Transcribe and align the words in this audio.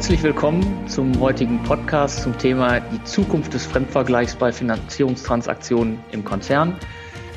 herzlich 0.00 0.22
willkommen 0.22 0.88
zum 0.88 1.20
heutigen 1.20 1.62
Podcast 1.62 2.22
zum 2.22 2.38
Thema 2.38 2.80
die 2.80 3.04
Zukunft 3.04 3.52
des 3.52 3.66
Fremdvergleichs 3.66 4.34
bei 4.34 4.50
Finanzierungstransaktionen 4.50 5.98
im 6.10 6.24
Konzern. 6.24 6.74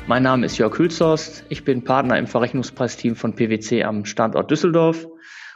Mein 0.06 0.22
Name 0.22 0.46
ist 0.46 0.56
Jörg 0.56 0.78
Hülshorst. 0.78 1.44
Ich 1.50 1.64
bin 1.64 1.84
Partner 1.84 2.16
im 2.16 2.26
Verrechnungspreisteam 2.26 3.16
von 3.16 3.34
PwC 3.34 3.84
am 3.84 4.06
Standort 4.06 4.50
Düsseldorf. 4.50 5.06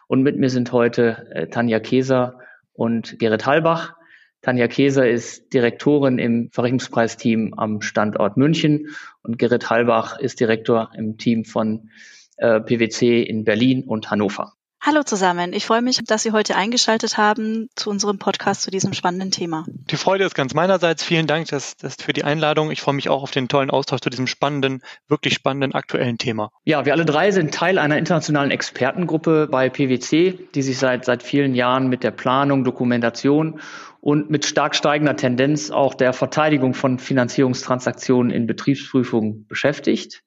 Und 0.06 0.22
mit 0.22 0.36
mir 0.36 0.50
sind 0.50 0.70
heute 0.72 1.26
äh, 1.32 1.46
Tanja 1.46 1.80
Keser 1.80 2.40
und 2.74 3.18
Gerrit 3.18 3.46
Halbach. 3.46 3.94
Tanja 4.42 4.68
Keser 4.68 5.08
ist 5.08 5.54
Direktorin 5.54 6.18
im 6.18 6.50
Verrechnungspreisteam 6.52 7.54
am 7.56 7.80
Standort 7.80 8.36
München 8.36 8.88
und 9.22 9.38
Gerrit 9.38 9.70
Halbach 9.70 10.18
ist 10.18 10.40
Direktor 10.40 10.90
im 10.94 11.16
Team 11.16 11.46
von 11.46 11.88
äh, 12.36 12.60
PwC 12.60 13.22
in 13.22 13.44
Berlin 13.44 13.84
und 13.84 14.10
Hannover. 14.10 14.57
Hallo 14.80 15.02
zusammen, 15.02 15.52
ich 15.52 15.66
freue 15.66 15.82
mich, 15.82 15.98
dass 16.04 16.22
Sie 16.22 16.30
heute 16.30 16.54
eingeschaltet 16.54 17.18
haben 17.18 17.68
zu 17.74 17.90
unserem 17.90 18.18
Podcast 18.18 18.62
zu 18.62 18.70
diesem 18.70 18.92
spannenden 18.92 19.32
Thema. 19.32 19.66
Die 19.68 19.96
Freude 19.96 20.24
ist 20.24 20.36
ganz 20.36 20.54
meinerseits. 20.54 21.02
Vielen 21.02 21.26
Dank 21.26 21.48
dass, 21.48 21.76
dass 21.76 21.96
für 22.00 22.12
die 22.12 22.22
Einladung. 22.22 22.70
Ich 22.70 22.80
freue 22.80 22.94
mich 22.94 23.08
auch 23.08 23.24
auf 23.24 23.32
den 23.32 23.48
tollen 23.48 23.70
Austausch 23.70 24.00
zu 24.00 24.08
diesem 24.08 24.28
spannenden, 24.28 24.82
wirklich 25.08 25.34
spannenden 25.34 25.74
aktuellen 25.74 26.16
Thema. 26.16 26.52
Ja, 26.64 26.86
wir 26.86 26.92
alle 26.92 27.04
drei 27.04 27.32
sind 27.32 27.52
Teil 27.52 27.78
einer 27.78 27.98
internationalen 27.98 28.52
Expertengruppe 28.52 29.48
bei 29.50 29.68
PwC, 29.68 30.38
die 30.54 30.62
sich 30.62 30.78
seit, 30.78 31.04
seit 31.04 31.24
vielen 31.24 31.56
Jahren 31.56 31.88
mit 31.88 32.04
der 32.04 32.12
Planung, 32.12 32.62
Dokumentation 32.62 33.60
und 34.00 34.30
mit 34.30 34.46
stark 34.46 34.76
steigender 34.76 35.16
Tendenz 35.16 35.72
auch 35.72 35.94
der 35.94 36.12
Verteidigung 36.12 36.74
von 36.74 37.00
Finanzierungstransaktionen 37.00 38.30
in 38.30 38.46
Betriebsprüfungen 38.46 39.46
beschäftigt. 39.48 40.22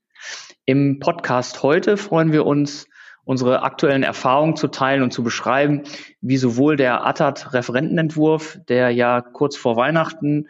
Im 0.66 1.00
Podcast 1.00 1.64
heute 1.64 1.96
freuen 1.96 2.34
wir 2.34 2.46
uns, 2.46 2.86
unsere 3.32 3.64
aktuellen 3.64 4.04
Erfahrungen 4.04 4.58
zu 4.58 4.68
teilen 4.68 5.04
und 5.04 5.14
zu 5.14 5.24
beschreiben, 5.24 5.84
wie 6.20 6.36
sowohl 6.36 6.76
der 6.76 7.06
ATAT-Referentenentwurf, 7.08 8.60
der 8.68 8.90
ja 8.90 9.22
kurz 9.22 9.56
vor 9.56 9.78
Weihnachten 9.78 10.50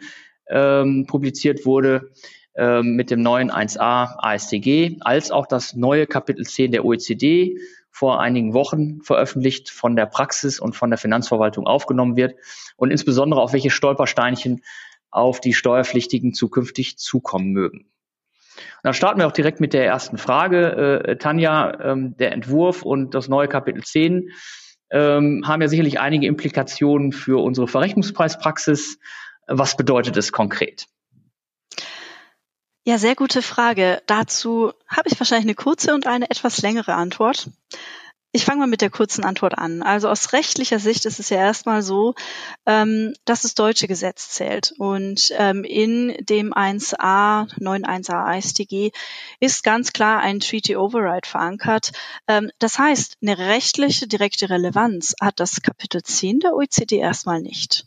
ähm, 0.50 1.06
publiziert 1.06 1.64
wurde, 1.64 2.10
ähm, 2.56 2.96
mit 2.96 3.12
dem 3.12 3.22
neuen 3.22 3.52
1a 3.52 4.16
ASTG, 4.18 4.96
als 5.00 5.30
auch 5.30 5.46
das 5.46 5.76
neue 5.76 6.08
Kapitel 6.08 6.44
10 6.44 6.72
der 6.72 6.84
OECD 6.84 7.56
vor 7.92 8.20
einigen 8.20 8.52
Wochen 8.52 9.00
veröffentlicht 9.02 9.70
von 9.70 9.94
der 9.94 10.06
Praxis 10.06 10.58
und 10.58 10.74
von 10.74 10.90
der 10.90 10.98
Finanzverwaltung 10.98 11.68
aufgenommen 11.68 12.16
wird 12.16 12.34
und 12.76 12.90
insbesondere 12.90 13.40
auf 13.40 13.52
welche 13.52 13.70
Stolpersteinchen 13.70 14.64
auf 15.12 15.40
die 15.40 15.54
Steuerpflichtigen 15.54 16.34
zukünftig 16.34 16.98
zukommen 16.98 17.52
mögen. 17.52 17.91
Und 18.56 18.84
dann 18.84 18.94
starten 18.94 19.20
wir 19.20 19.26
auch 19.26 19.32
direkt 19.32 19.60
mit 19.60 19.72
der 19.72 19.86
ersten 19.86 20.18
Frage. 20.18 21.02
Äh, 21.06 21.16
Tanja, 21.16 21.80
ähm, 21.80 22.16
der 22.16 22.32
Entwurf 22.32 22.82
und 22.82 23.14
das 23.14 23.28
neue 23.28 23.48
Kapitel 23.48 23.82
10 23.82 24.30
ähm, 24.90 25.42
haben 25.46 25.62
ja 25.62 25.68
sicherlich 25.68 26.00
einige 26.00 26.26
Implikationen 26.26 27.12
für 27.12 27.42
unsere 27.42 27.66
Verrechnungspreispraxis. 27.66 28.98
Was 29.46 29.76
bedeutet 29.76 30.16
es 30.16 30.32
konkret? 30.32 30.86
Ja, 32.84 32.98
sehr 32.98 33.14
gute 33.14 33.42
Frage. 33.42 34.02
Dazu 34.06 34.72
habe 34.88 35.08
ich 35.08 35.18
wahrscheinlich 35.18 35.46
eine 35.46 35.54
kurze 35.54 35.94
und 35.94 36.06
eine 36.06 36.28
etwas 36.30 36.62
längere 36.62 36.94
Antwort. 36.94 37.48
Ich 38.34 38.46
fange 38.46 38.60
mal 38.60 38.66
mit 38.66 38.80
der 38.80 38.88
kurzen 38.88 39.24
Antwort 39.24 39.58
an. 39.58 39.82
Also 39.82 40.08
aus 40.08 40.32
rechtlicher 40.32 40.78
Sicht 40.78 41.04
ist 41.04 41.20
es 41.20 41.28
ja 41.28 41.36
erstmal 41.36 41.82
so, 41.82 42.14
ähm, 42.64 43.12
dass 43.26 43.42
das 43.42 43.54
deutsche 43.54 43.88
Gesetz 43.88 44.30
zählt. 44.30 44.72
Und 44.78 45.34
ähm, 45.36 45.64
in 45.64 46.16
dem 46.18 46.54
1a, 46.54 47.46
91a 47.60 48.38
ISTG 48.38 48.90
ist 49.38 49.64
ganz 49.64 49.92
klar 49.92 50.20
ein 50.20 50.40
Treaty 50.40 50.76
Override 50.76 51.28
verankert. 51.28 51.92
Ähm, 52.26 52.50
das 52.58 52.78
heißt, 52.78 53.18
eine 53.20 53.36
rechtliche 53.36 54.06
direkte 54.06 54.48
Relevanz 54.48 55.14
hat 55.20 55.38
das 55.38 55.60
Kapitel 55.60 56.02
10 56.02 56.40
der 56.40 56.54
OECD 56.54 56.96
erstmal 56.96 57.42
nicht. 57.42 57.86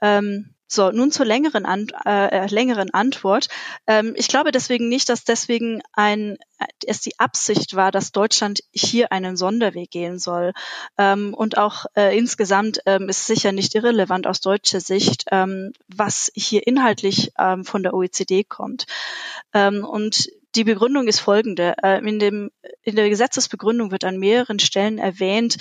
Ähm, 0.00 0.54
so, 0.68 0.90
nun 0.90 1.10
zur 1.10 1.24
längeren, 1.24 1.64
An 1.64 1.88
äh, 2.04 2.46
längeren 2.46 2.92
Antwort. 2.92 3.48
Ähm, 3.86 4.12
ich 4.16 4.28
glaube 4.28 4.52
deswegen 4.52 4.88
nicht, 4.88 5.08
dass 5.08 5.24
deswegen 5.24 5.80
ein, 5.94 6.36
äh, 6.58 6.66
es 6.86 7.00
die 7.00 7.18
Absicht 7.18 7.74
war, 7.74 7.90
dass 7.90 8.12
Deutschland 8.12 8.60
hier 8.70 9.10
einen 9.10 9.38
Sonderweg 9.38 9.90
gehen 9.90 10.18
soll. 10.18 10.52
Ähm, 10.98 11.32
und 11.32 11.56
auch 11.56 11.86
äh, 11.96 12.16
insgesamt 12.16 12.80
ähm, 12.84 13.08
ist 13.08 13.26
sicher 13.26 13.52
nicht 13.52 13.74
irrelevant 13.74 14.26
aus 14.26 14.42
deutscher 14.42 14.80
Sicht, 14.80 15.24
ähm, 15.30 15.72
was 15.88 16.30
hier 16.34 16.66
inhaltlich 16.66 17.32
ähm, 17.38 17.64
von 17.64 17.82
der 17.82 17.94
OECD 17.94 18.44
kommt. 18.44 18.84
Ähm, 19.54 19.84
und 19.84 20.28
die 20.54 20.64
Begründung 20.64 21.08
ist 21.08 21.20
folgende. 21.20 21.76
Äh, 21.82 22.06
in, 22.06 22.18
dem, 22.18 22.50
in 22.82 22.94
der 22.94 23.08
Gesetzesbegründung 23.08 23.90
wird 23.90 24.04
an 24.04 24.18
mehreren 24.18 24.58
Stellen 24.58 24.98
erwähnt, 24.98 25.56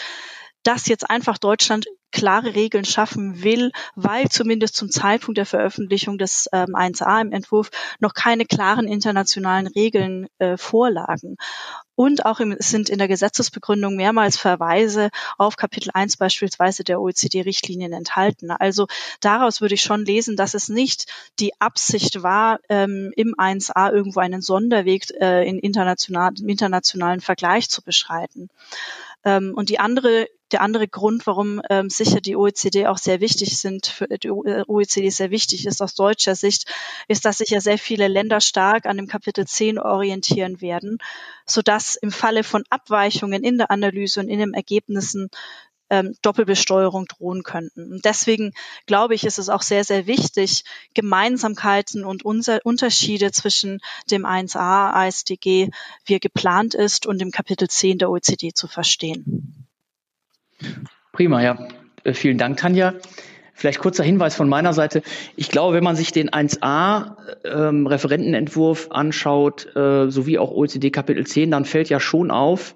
dass 0.68 0.90
jetzt 0.90 1.10
einfach 1.10 1.38
Deutschland 1.38 1.88
klare 2.12 2.54
Regeln 2.54 2.84
schaffen 2.84 3.42
will, 3.42 3.72
weil 3.96 4.28
zumindest 4.28 4.76
zum 4.76 4.92
Zeitpunkt 4.92 5.38
der 5.38 5.46
Veröffentlichung 5.46 6.18
des 6.18 6.50
ähm, 6.52 6.76
1a 6.76 7.22
im 7.22 7.32
Entwurf 7.32 7.72
noch 8.00 8.14
keine 8.14 8.46
klaren 8.46 8.86
internationalen 8.86 9.68
Regeln 9.68 10.28
äh, 10.40 10.58
vorlagen. 10.58 11.38
Und 11.96 12.26
auch 12.26 12.42
im, 12.42 12.56
sind 12.60 12.90
in 12.90 12.98
der 12.98 13.08
Gesetzesbegründung 13.08 13.96
mehrmals 13.96 14.38
Verweise 14.38 15.10
auf 15.38 15.56
Kapitel 15.56 15.90
1 15.94 16.18
beispielsweise 16.18 16.84
der 16.84 17.00
OECD-Richtlinien 17.00 17.94
enthalten. 17.94 18.52
Also 18.52 18.88
daraus 19.22 19.62
würde 19.62 19.76
ich 19.76 19.82
schon 19.82 20.04
lesen, 20.04 20.36
dass 20.36 20.54
es 20.54 20.68
nicht 20.68 21.06
die 21.40 21.54
Absicht 21.62 22.24
war, 22.24 22.60
ähm, 22.68 23.14
im 23.16 23.36
1a 23.36 23.94
irgendwo 23.94 24.20
einen 24.20 24.42
Sonderweg 24.42 25.10
äh, 25.22 25.48
in 25.48 25.60
international, 25.60 26.34
im 26.38 26.50
internationalen 26.50 27.22
Vergleich 27.22 27.70
zu 27.70 27.82
beschreiten. 27.82 28.50
Ähm, 29.28 29.54
und 29.56 29.68
die 29.68 29.80
andere 29.80 30.28
der 30.52 30.62
andere 30.62 30.88
Grund, 30.88 31.28
warum 31.28 31.62
ähm, 31.70 31.90
sicher 31.90 32.22
die 32.22 32.38
OECD 32.38 32.88
auch 32.88 32.98
sehr 32.98 33.20
wichtig 33.20 33.58
sind, 33.58 33.88
für 33.88 34.08
die 34.08 34.32
OECD 34.32 35.10
sehr 35.10 35.30
wichtig 35.30 35.66
ist 35.66 35.82
aus 35.82 35.94
deutscher 35.94 36.36
Sicht, 36.36 36.74
ist, 37.08 37.26
dass 37.26 37.40
sich 37.40 37.50
ja 37.50 37.60
sehr 37.60 37.78
viele 37.78 38.08
Länder 38.08 38.40
stark 38.40 38.86
an 38.86 38.96
dem 38.96 39.08
Kapitel 39.08 39.46
10 39.46 39.78
orientieren 39.78 40.62
werden, 40.62 41.00
sodass 41.46 41.96
im 41.98 42.12
Falle 42.12 42.44
von 42.44 42.64
Abweichungen 42.70 43.44
in 43.44 43.58
der 43.58 43.72
Analyse 43.72 44.22
und 44.22 44.30
in 44.30 44.40
den 44.40 44.54
Ergebnissen 44.54 45.30
ähm, 45.90 46.16
Doppelbesteuerung 46.22 47.06
drohen 47.06 47.44
könnten. 47.44 47.92
Und 47.92 48.06
deswegen 48.06 48.54
glaube 48.86 49.16
ich, 49.16 49.26
ist 49.26 49.40
es 49.40 49.50
auch 49.50 49.62
sehr, 49.62 49.84
sehr 49.84 50.08
wichtig, 50.08 50.64
Gemeinsamkeiten 50.94 52.04
und 52.04 52.24
unser 52.24 52.60
Unterschiede 52.64 53.32
zwischen 53.32 53.80
dem 54.12 54.26
1a 54.26 54.94
ASDG, 54.94 55.70
wie 56.06 56.14
er 56.14 56.20
geplant 56.20 56.74
ist, 56.74 57.06
und 57.06 57.20
dem 57.20 57.32
Kapitel 57.32 57.68
10 57.68 58.00
der 58.00 58.10
OECD 58.10 58.54
zu 58.54 58.68
verstehen. 58.68 59.68
Prima, 61.12 61.42
ja. 61.42 61.68
Äh, 62.04 62.14
vielen 62.14 62.38
Dank, 62.38 62.58
Tanja. 62.58 62.94
Vielleicht 63.54 63.80
kurzer 63.80 64.04
Hinweis 64.04 64.36
von 64.36 64.48
meiner 64.48 64.72
Seite. 64.74 65.02
Ich 65.36 65.50
glaube, 65.50 65.76
wenn 65.76 65.84
man 65.84 65.96
sich 65.96 66.12
den 66.12 66.30
1a 66.30 67.16
ähm, 67.44 67.88
anschaut, 68.92 69.76
äh, 69.76 70.12
sowie 70.12 70.38
auch 70.38 70.52
OECD 70.52 70.92
Kapitel 70.92 71.26
10, 71.26 71.50
dann 71.50 71.66
fällt 71.66 71.90
ja 71.90 72.00
schon 72.00 72.30
auf, 72.30 72.76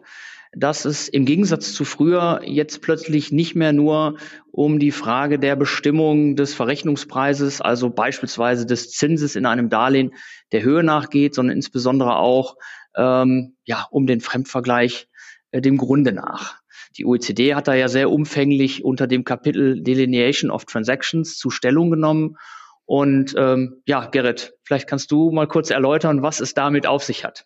dass 0.54 0.84
es 0.84 1.08
im 1.08 1.26
Gegensatz 1.26 1.74
zu 1.74 1.86
früher 1.86 2.42
jetzt 2.44 2.82
plötzlich 2.82 3.32
nicht 3.32 3.56
mehr 3.56 3.72
nur 3.72 4.18
um 4.52 4.80
die 4.80 4.92
Frage 4.92 5.40
der 5.40 5.56
Bestimmung 5.56 6.36
des 6.36 6.54
Verrechnungspreises, 6.54 7.62
also 7.62 7.90
beispielsweise 7.90 8.66
des 8.66 8.92
Zinses 8.92 9.36
in 9.36 9.46
einem 9.46 9.70
Darlehen 9.70 10.14
der 10.52 10.64
Höhe 10.64 10.84
nachgeht, 10.84 11.36
sondern 11.36 11.56
insbesondere 11.56 12.18
auch 12.18 12.56
ähm, 12.96 13.56
ja 13.64 13.88
um 13.92 14.08
den 14.08 14.20
Fremdvergleich 14.20 15.08
äh, 15.52 15.62
dem 15.62 15.78
Grunde 15.78 16.12
nach. 16.12 16.60
Die 16.98 17.06
OECD 17.06 17.56
hat 17.56 17.70
da 17.70 17.74
ja 17.74 17.88
sehr 17.88 18.12
umfänglich 18.12 18.84
unter 18.84 19.08
dem 19.08 19.24
Kapitel 19.24 19.82
Delineation 19.82 20.52
of 20.52 20.66
Transactions 20.66 21.38
zu 21.38 21.50
Stellung 21.50 21.90
genommen. 21.90 22.36
Und 22.84 23.34
ähm, 23.38 23.82
ja, 23.86 24.08
Gerrit, 24.08 24.54
vielleicht 24.64 24.90
kannst 24.90 25.12
du 25.12 25.32
mal 25.32 25.48
kurz 25.48 25.70
erläutern, 25.70 26.22
was 26.24 26.42
es 26.42 26.54
damit 26.54 26.88
auf 26.88 27.04
sich 27.04 27.24
hat. 27.24 27.46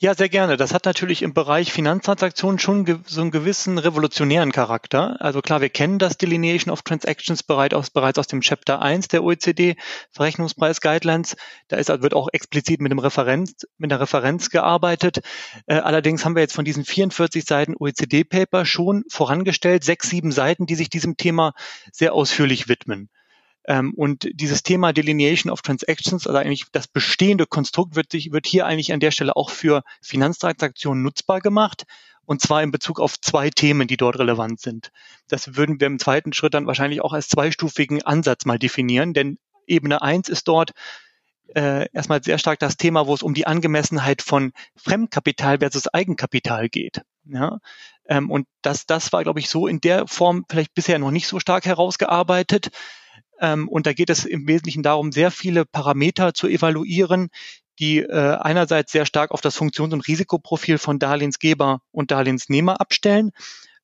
Ja, 0.00 0.14
sehr 0.14 0.28
gerne. 0.28 0.56
Das 0.56 0.72
hat 0.72 0.84
natürlich 0.84 1.22
im 1.22 1.34
Bereich 1.34 1.72
Finanztransaktionen 1.72 2.60
schon 2.60 3.02
so 3.04 3.20
einen 3.20 3.32
gewissen 3.32 3.78
revolutionären 3.78 4.52
Charakter. 4.52 5.16
Also 5.20 5.40
klar, 5.40 5.60
wir 5.60 5.70
kennen 5.70 5.98
das 5.98 6.16
Delineation 6.16 6.72
of 6.72 6.82
Transactions 6.82 7.42
bereits 7.42 7.74
aus, 7.74 7.90
bereits 7.90 8.16
aus 8.16 8.28
dem 8.28 8.40
Chapter 8.40 8.80
1 8.80 9.08
der 9.08 9.24
OECD 9.24 9.74
Verrechnungspreis 10.12 10.80
Guidelines. 10.80 11.34
Da 11.66 11.78
ist, 11.78 11.88
wird 11.88 12.14
auch 12.14 12.28
explizit 12.32 12.80
mit 12.80 12.92
dem 12.92 13.00
Referenz, 13.00 13.66
mit 13.76 13.90
der 13.90 13.98
Referenz 13.98 14.50
gearbeitet. 14.50 15.18
Äh, 15.66 15.78
allerdings 15.78 16.24
haben 16.24 16.36
wir 16.36 16.42
jetzt 16.42 16.54
von 16.54 16.64
diesen 16.64 16.84
44 16.84 17.44
Seiten 17.44 17.74
OECD 17.76 18.22
Paper 18.22 18.66
schon 18.66 19.02
vorangestellt, 19.10 19.82
sechs, 19.82 20.08
sieben 20.08 20.30
Seiten, 20.30 20.66
die 20.66 20.76
sich 20.76 20.90
diesem 20.90 21.16
Thema 21.16 21.54
sehr 21.90 22.12
ausführlich 22.12 22.68
widmen. 22.68 23.10
Ähm, 23.68 23.92
und 23.94 24.28
dieses 24.32 24.62
Thema 24.62 24.94
Delineation 24.94 25.52
of 25.52 25.60
Transactions, 25.60 26.26
also 26.26 26.38
eigentlich 26.38 26.64
das 26.72 26.88
bestehende 26.88 27.46
Konstrukt, 27.46 27.94
wird, 27.94 28.10
sich, 28.10 28.32
wird 28.32 28.46
hier 28.46 28.66
eigentlich 28.66 28.94
an 28.94 29.00
der 29.00 29.10
Stelle 29.10 29.36
auch 29.36 29.50
für 29.50 29.82
Finanztransaktionen 30.00 31.02
nutzbar 31.02 31.40
gemacht. 31.40 31.84
Und 32.24 32.40
zwar 32.40 32.62
in 32.62 32.70
Bezug 32.70 32.98
auf 32.98 33.20
zwei 33.20 33.50
Themen, 33.50 33.86
die 33.86 33.96
dort 33.96 34.18
relevant 34.18 34.60
sind. 34.60 34.90
Das 35.28 35.56
würden 35.56 35.80
wir 35.80 35.86
im 35.86 35.98
zweiten 35.98 36.32
Schritt 36.32 36.54
dann 36.54 36.66
wahrscheinlich 36.66 37.02
auch 37.02 37.12
als 37.12 37.28
zweistufigen 37.28 38.02
Ansatz 38.02 38.44
mal 38.44 38.58
definieren, 38.58 39.14
denn 39.14 39.38
Ebene 39.66 40.00
eins 40.02 40.28
ist 40.30 40.48
dort, 40.48 40.72
äh, 41.54 41.88
erstmal 41.92 42.22
sehr 42.22 42.38
stark 42.38 42.58
das 42.58 42.76
Thema, 42.76 43.06
wo 43.06 43.14
es 43.14 43.22
um 43.22 43.34
die 43.34 43.46
Angemessenheit 43.46 44.22
von 44.22 44.52
Fremdkapital 44.76 45.58
versus 45.58 45.88
Eigenkapital 45.88 46.68
geht. 46.68 47.02
Ja? 47.24 47.58
Ähm, 48.06 48.30
und 48.30 48.46
das, 48.62 48.86
das 48.86 49.12
war, 49.12 49.22
glaube 49.22 49.40
ich, 49.40 49.48
so 49.48 49.66
in 49.66 49.80
der 49.80 50.06
Form 50.06 50.44
vielleicht 50.48 50.74
bisher 50.74 50.98
noch 50.98 51.10
nicht 51.10 51.28
so 51.28 51.40
stark 51.40 51.64
herausgearbeitet. 51.64 52.70
Ähm, 53.40 53.68
und 53.68 53.86
da 53.86 53.92
geht 53.92 54.10
es 54.10 54.24
im 54.24 54.46
Wesentlichen 54.46 54.82
darum, 54.82 55.12
sehr 55.12 55.30
viele 55.30 55.64
Parameter 55.64 56.34
zu 56.34 56.48
evaluieren, 56.48 57.28
die 57.78 57.98
äh, 57.98 58.36
einerseits 58.40 58.92
sehr 58.92 59.06
stark 59.06 59.30
auf 59.30 59.40
das 59.40 59.56
Funktions- 59.56 59.92
und 59.92 60.06
Risikoprofil 60.06 60.78
von 60.78 60.98
Darlehensgeber 60.98 61.80
und 61.92 62.10
Darlehensnehmer 62.10 62.80
abstellen. 62.80 63.30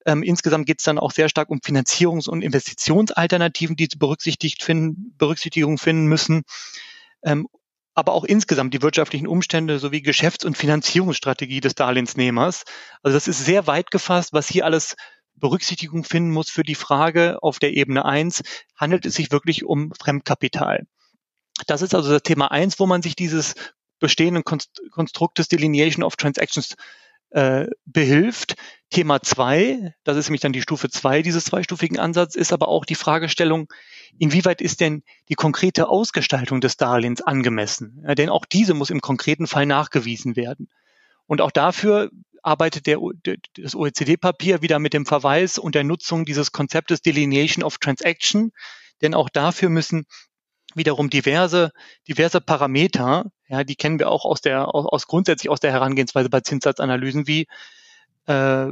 Ähm, 0.06 0.22
insgesamt 0.22 0.66
geht 0.66 0.80
es 0.80 0.84
dann 0.84 0.98
auch 0.98 1.12
sehr 1.12 1.28
stark 1.28 1.50
um 1.50 1.60
Finanzierungs- 1.60 2.28
und 2.28 2.42
Investitionsalternativen, 2.42 3.76
die 3.76 3.88
berücksichtigt 3.96 4.62
finden, 4.62 5.14
Berücksichtigung 5.16 5.78
finden 5.78 6.06
müssen. 6.06 6.42
Ähm, 7.22 7.48
aber 7.94 8.12
auch 8.12 8.24
insgesamt 8.24 8.74
die 8.74 8.82
wirtschaftlichen 8.82 9.28
Umstände 9.28 9.78
sowie 9.78 10.02
Geschäfts- 10.02 10.44
und 10.44 10.58
Finanzierungsstrategie 10.58 11.60
des 11.60 11.76
Darlehensnehmers. 11.76 12.64
Also 13.02 13.16
das 13.16 13.28
ist 13.28 13.44
sehr 13.44 13.68
weit 13.68 13.92
gefasst, 13.92 14.32
was 14.32 14.48
hier 14.48 14.64
alles 14.64 14.96
Berücksichtigung 15.44 16.04
finden 16.04 16.30
muss 16.30 16.48
für 16.48 16.62
die 16.62 16.74
Frage 16.74 17.42
auf 17.42 17.58
der 17.58 17.74
Ebene 17.74 18.06
eins 18.06 18.42
handelt 18.76 19.04
es 19.04 19.12
sich 19.12 19.30
wirklich 19.30 19.62
um 19.62 19.92
Fremdkapital? 19.92 20.86
Das 21.66 21.82
ist 21.82 21.94
also 21.94 22.10
das 22.10 22.22
Thema 22.22 22.50
eins, 22.50 22.80
wo 22.80 22.86
man 22.86 23.02
sich 23.02 23.14
dieses 23.14 23.54
bestehenden 24.00 24.42
Konstrukt 24.42 25.38
des 25.38 25.48
Delineation 25.48 26.02
of 26.02 26.16
Transactions 26.16 26.76
äh, 27.28 27.66
behilft. 27.84 28.54
Thema 28.88 29.20
zwei, 29.20 29.94
das 30.02 30.16
ist 30.16 30.28
nämlich 30.28 30.40
dann 30.40 30.54
die 30.54 30.62
Stufe 30.62 30.88
zwei 30.88 31.20
dieses 31.20 31.44
zweistufigen 31.44 31.98
Ansatzes, 31.98 32.40
ist 32.40 32.54
aber 32.54 32.68
auch 32.68 32.86
die 32.86 32.94
Fragestellung, 32.94 33.70
inwieweit 34.18 34.62
ist 34.62 34.80
denn 34.80 35.02
die 35.28 35.34
konkrete 35.34 35.90
Ausgestaltung 35.90 36.62
des 36.62 36.78
Darlehens 36.78 37.20
angemessen? 37.20 38.02
Ja, 38.08 38.14
denn 38.14 38.30
auch 38.30 38.46
diese 38.46 38.72
muss 38.72 38.88
im 38.88 39.02
konkreten 39.02 39.46
Fall 39.46 39.66
nachgewiesen 39.66 40.36
werden. 40.36 40.70
Und 41.26 41.42
auch 41.42 41.50
dafür 41.50 42.10
arbeitet 42.44 42.86
der, 42.86 42.98
das 43.56 43.74
OECD-Papier 43.74 44.62
wieder 44.62 44.78
mit 44.78 44.92
dem 44.92 45.06
Verweis 45.06 45.58
und 45.58 45.74
der 45.74 45.84
Nutzung 45.84 46.24
dieses 46.24 46.52
Konzeptes 46.52 47.00
Delineation 47.00 47.64
of 47.64 47.78
Transaction. 47.78 48.52
Denn 49.02 49.14
auch 49.14 49.28
dafür 49.28 49.70
müssen 49.70 50.06
wiederum 50.74 51.10
diverse, 51.10 51.70
diverse 52.08 52.40
Parameter, 52.40 53.26
ja, 53.48 53.64
die 53.64 53.76
kennen 53.76 53.98
wir 53.98 54.10
auch 54.10 54.24
aus 54.24 54.40
der, 54.40 54.74
aus, 54.74 54.86
aus 54.86 55.06
grundsätzlich 55.06 55.50
aus 55.50 55.60
der 55.60 55.72
Herangehensweise 55.72 56.28
bei 56.28 56.40
Zinssatzanalysen 56.40 57.26
wie, 57.26 57.46
äh, 58.26 58.66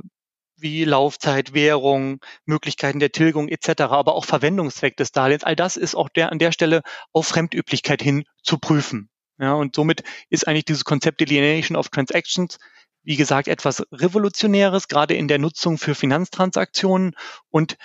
wie 0.56 0.84
Laufzeit, 0.84 1.54
Währung, 1.54 2.20
Möglichkeiten 2.44 3.00
der 3.00 3.12
Tilgung 3.12 3.48
etc., 3.48 3.82
aber 3.82 4.14
auch 4.14 4.24
Verwendungszweck 4.24 4.96
des 4.96 5.12
Darlehens. 5.12 5.44
All 5.44 5.56
das 5.56 5.76
ist 5.76 5.94
auch 5.94 6.08
der, 6.08 6.30
an 6.30 6.38
der 6.38 6.52
Stelle 6.52 6.82
auf 7.12 7.26
Fremdüblichkeit 7.26 8.02
hin 8.02 8.24
zu 8.42 8.58
prüfen. 8.58 9.08
Ja, 9.38 9.54
und 9.54 9.74
somit 9.74 10.02
ist 10.28 10.46
eigentlich 10.46 10.66
dieses 10.66 10.84
Konzept 10.84 11.20
Delineation 11.20 11.76
of 11.76 11.88
Transactions 11.88 12.58
wie 13.04 13.16
gesagt, 13.16 13.48
etwas 13.48 13.84
Revolutionäres, 13.92 14.88
gerade 14.88 15.14
in 15.14 15.28
der 15.28 15.38
Nutzung 15.38 15.78
für 15.78 15.94
Finanztransaktionen. 15.94 17.14
Und 17.50 17.76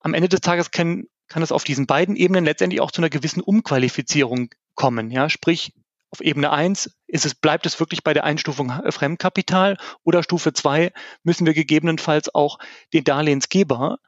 am 0.00 0.14
Ende 0.14 0.28
des 0.28 0.40
Tages 0.40 0.70
kann, 0.70 1.04
kann 1.28 1.42
es 1.42 1.52
auf 1.52 1.64
diesen 1.64 1.86
beiden 1.86 2.16
Ebenen 2.16 2.44
letztendlich 2.44 2.80
auch 2.80 2.90
zu 2.90 3.00
einer 3.00 3.10
gewissen 3.10 3.40
Umqualifizierung 3.40 4.50
kommen. 4.74 5.10
Ja, 5.10 5.28
sprich, 5.30 5.72
auf 6.10 6.20
Ebene 6.20 6.50
eins 6.50 6.94
ist 7.06 7.24
es, 7.24 7.34
bleibt 7.34 7.64
es 7.64 7.80
wirklich 7.80 8.04
bei 8.04 8.12
der 8.12 8.24
Einstufung 8.24 8.70
Fremdkapital 8.90 9.78
oder 10.04 10.22
Stufe 10.22 10.52
zwei 10.52 10.92
müssen 11.22 11.46
wir 11.46 11.54
gegebenenfalls 11.54 12.34
auch 12.34 12.58
den 12.92 13.04
Darlehensgeber, 13.04 13.98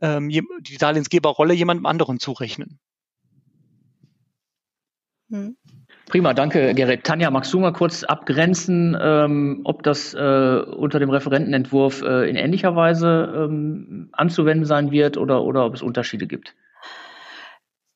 ähm, 0.00 0.28
die 0.28 0.78
Darlehensgeberrolle 0.78 1.54
jemandem 1.54 1.86
anderen 1.86 2.20
zurechnen. 2.20 2.78
Hm. 5.30 5.56
Prima, 6.10 6.34
danke, 6.34 6.74
Gerrit. 6.74 7.04
Tanja, 7.04 7.30
magst 7.30 7.52
du 7.52 7.60
mal 7.60 7.72
kurz 7.72 8.02
abgrenzen, 8.02 8.98
ähm, 9.00 9.60
ob 9.62 9.84
das 9.84 10.12
äh, 10.12 10.18
unter 10.18 10.98
dem 10.98 11.08
Referentenentwurf 11.08 12.02
äh, 12.02 12.28
in 12.28 12.34
ähnlicher 12.34 12.74
Weise 12.74 13.32
ähm, 13.32 14.08
anzuwenden 14.10 14.66
sein 14.66 14.90
wird 14.90 15.16
oder, 15.16 15.44
oder 15.44 15.64
ob 15.64 15.74
es 15.74 15.82
Unterschiede 15.82 16.26
gibt? 16.26 16.56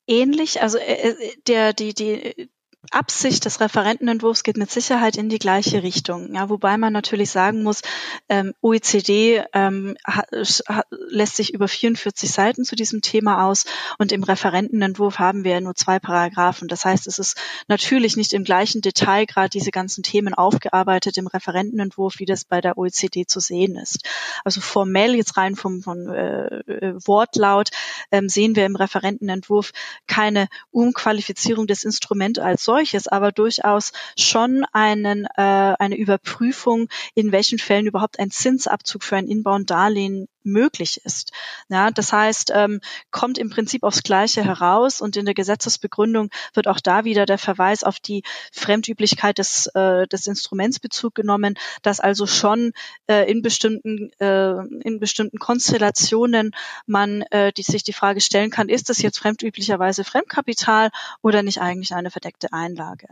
Ähnlich, 0.07 0.63
also 0.63 0.79
äh, 0.79 1.09
äh 1.09 1.15
der, 1.49 1.73
die, 1.73 1.93
die, 1.93 2.51
Absicht 2.91 3.45
des 3.45 3.61
Referentenentwurfs 3.61 4.43
geht 4.43 4.57
mit 4.57 4.71
Sicherheit 4.71 5.17
in 5.17 5.29
die 5.29 5.39
gleiche 5.39 5.83
Richtung. 5.83 6.35
Ja, 6.35 6.49
wobei 6.49 6.77
man 6.77 6.93
natürlich 6.93 7.31
sagen 7.31 7.63
muss, 7.63 7.83
ähm, 8.29 8.53
OECD 8.61 9.43
ähm, 9.53 9.97
ha, 10.07 10.23
ha, 10.69 10.83
lässt 10.91 11.37
sich 11.37 11.55
über 11.55 11.69
44 11.69 12.31
Seiten 12.31 12.65
zu 12.65 12.77
diesem 12.77 13.01
Thema 13.01 13.47
aus 13.47 13.65
und 13.99 14.13
im 14.13 14.23
Referentenentwurf 14.23 15.19
haben 15.19 15.45
wir 15.45 15.61
nur 15.61 15.75
zwei 15.75 15.99
Paragraphen. 15.99 16.69
Das 16.69 16.85
heißt, 16.85 17.07
es 17.07 17.19
ist 17.19 17.41
natürlich 17.69 18.17
nicht 18.17 18.33
im 18.33 18.45
gleichen 18.45 18.81
Detail 18.81 19.27
gerade 19.27 19.51
diese 19.51 19.71
ganzen 19.71 20.03
Themen 20.03 20.35
aufgearbeitet 20.35 21.17
im 21.17 21.27
Referentenentwurf, 21.27 22.19
wie 22.19 22.27
das 22.27 22.45
bei 22.45 22.61
der 22.61 22.79
OECD 22.79 23.27
zu 23.27 23.41
sehen 23.41 23.77
ist. 23.77 24.09
Also 24.45 24.61
formell 24.61 25.15
jetzt 25.15 25.37
rein 25.37 25.57
vom, 25.57 25.83
vom 25.83 26.09
äh, 26.09 26.95
Wortlaut 27.07 27.71
ähm, 28.11 28.29
sehen 28.29 28.57
wir 28.57 28.67
im 28.67 28.77
Referentenentwurf 28.77 29.73
keine 30.07 30.49
Umqualifizierung 30.71 31.67
des 31.67 31.85
Instruments 31.85 32.39
als 32.39 32.65
solches, 32.65 32.74
aber 33.13 33.33
durchaus 33.33 33.93
schon 34.19 34.65
einen, 34.73 35.27
äh, 35.37 35.75
eine 35.79 35.97
Überprüfung, 35.97 36.89
in 37.15 37.33
welchen 37.33 37.59
Fällen 37.59 37.87
überhaupt 37.87 38.19
ein 38.19 38.31
Zinsabzug 38.31 39.03
für 39.03 39.17
ein 39.17 39.29
Inbound-Darlehen 39.29 40.29
möglich 40.45 41.01
ist. 41.05 41.33
Ja, 41.69 41.91
das 41.91 42.13
heißt, 42.13 42.53
ähm, 42.55 42.81
kommt 43.11 43.39
im 43.39 43.51
Prinzip 43.51 43.83
aufs 43.83 44.03
Gleiche 44.03 44.45
heraus 44.45 45.01
und 45.01 45.17
in 45.17 45.25
der 45.25 45.35
Gesetzesbegründung 45.35 46.31
wird 46.53 46.69
auch 46.69 46.81
da 46.81 47.05
wieder 47.05 47.27
der 47.27 47.39
Verweis 47.39 47.83
auf 47.83 47.99
die 48.01 48.23
Fremdüblichkeit 48.53 49.39
des, 49.39 49.67
äh, 49.75 50.07
des 50.07 50.27
Instruments 50.27 50.79
Bezug 50.79 51.15
genommen, 51.15 51.55
dass 51.83 52.01
also 52.01 52.27
schon 52.27 52.73
äh, 53.07 53.31
in 53.31 53.43
bestimmten 53.43 54.11
äh, 54.21 54.55
in 54.83 55.01
bestimmten 55.01 55.39
Konstellationen 55.39 56.53
man 56.87 57.23
äh, 57.31 57.53
die, 57.53 57.63
sich 57.63 57.83
die 57.83 57.93
Frage 57.93 58.21
stellen 58.21 58.51
kann, 58.51 58.69
ist 58.69 58.89
das 58.89 59.03
jetzt 59.03 59.19
fremdüblicherweise 59.19 60.05
Fremdkapital 60.05 60.91
oder 61.23 61.43
nicht 61.43 61.61
eigentlich 61.61 61.95
eine 61.95 62.11
verdeckte 62.11 62.53
Einlage? 62.53 63.09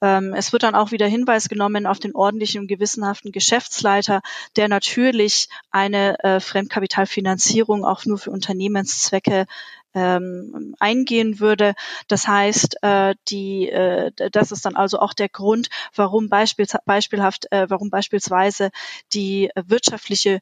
Ähm, 0.00 0.34
es 0.34 0.52
wird 0.52 0.62
dann 0.62 0.74
auch 0.74 0.90
wieder 0.90 1.06
Hinweis 1.06 1.48
genommen 1.48 1.86
auf 1.86 1.98
den 1.98 2.14
ordentlichen 2.14 2.62
und 2.62 2.66
gewissenhaften 2.66 3.32
Geschäftsleiter, 3.32 4.22
der 4.56 4.68
natürlich 4.68 5.48
eine 5.70 6.18
äh, 6.22 6.40
Fremdkapitalfinanzierung 6.54 7.84
auch 7.84 8.04
nur 8.04 8.16
für 8.16 8.30
Unternehmenszwecke 8.30 9.46
ähm, 9.92 10.76
eingehen 10.78 11.40
würde. 11.40 11.74
Das 12.06 12.28
heißt, 12.28 12.76
äh, 12.82 13.16
die, 13.26 13.68
äh, 13.68 14.12
das 14.30 14.52
ist 14.52 14.64
dann 14.64 14.76
also 14.76 15.00
auch 15.00 15.14
der 15.14 15.28
Grund, 15.28 15.68
warum 15.96 16.28
beispiel, 16.28 16.66
beispielhaft, 16.86 17.50
äh, 17.50 17.66
warum 17.68 17.90
beispielsweise 17.90 18.70
die 19.12 19.50
wirtschaftliche 19.56 20.38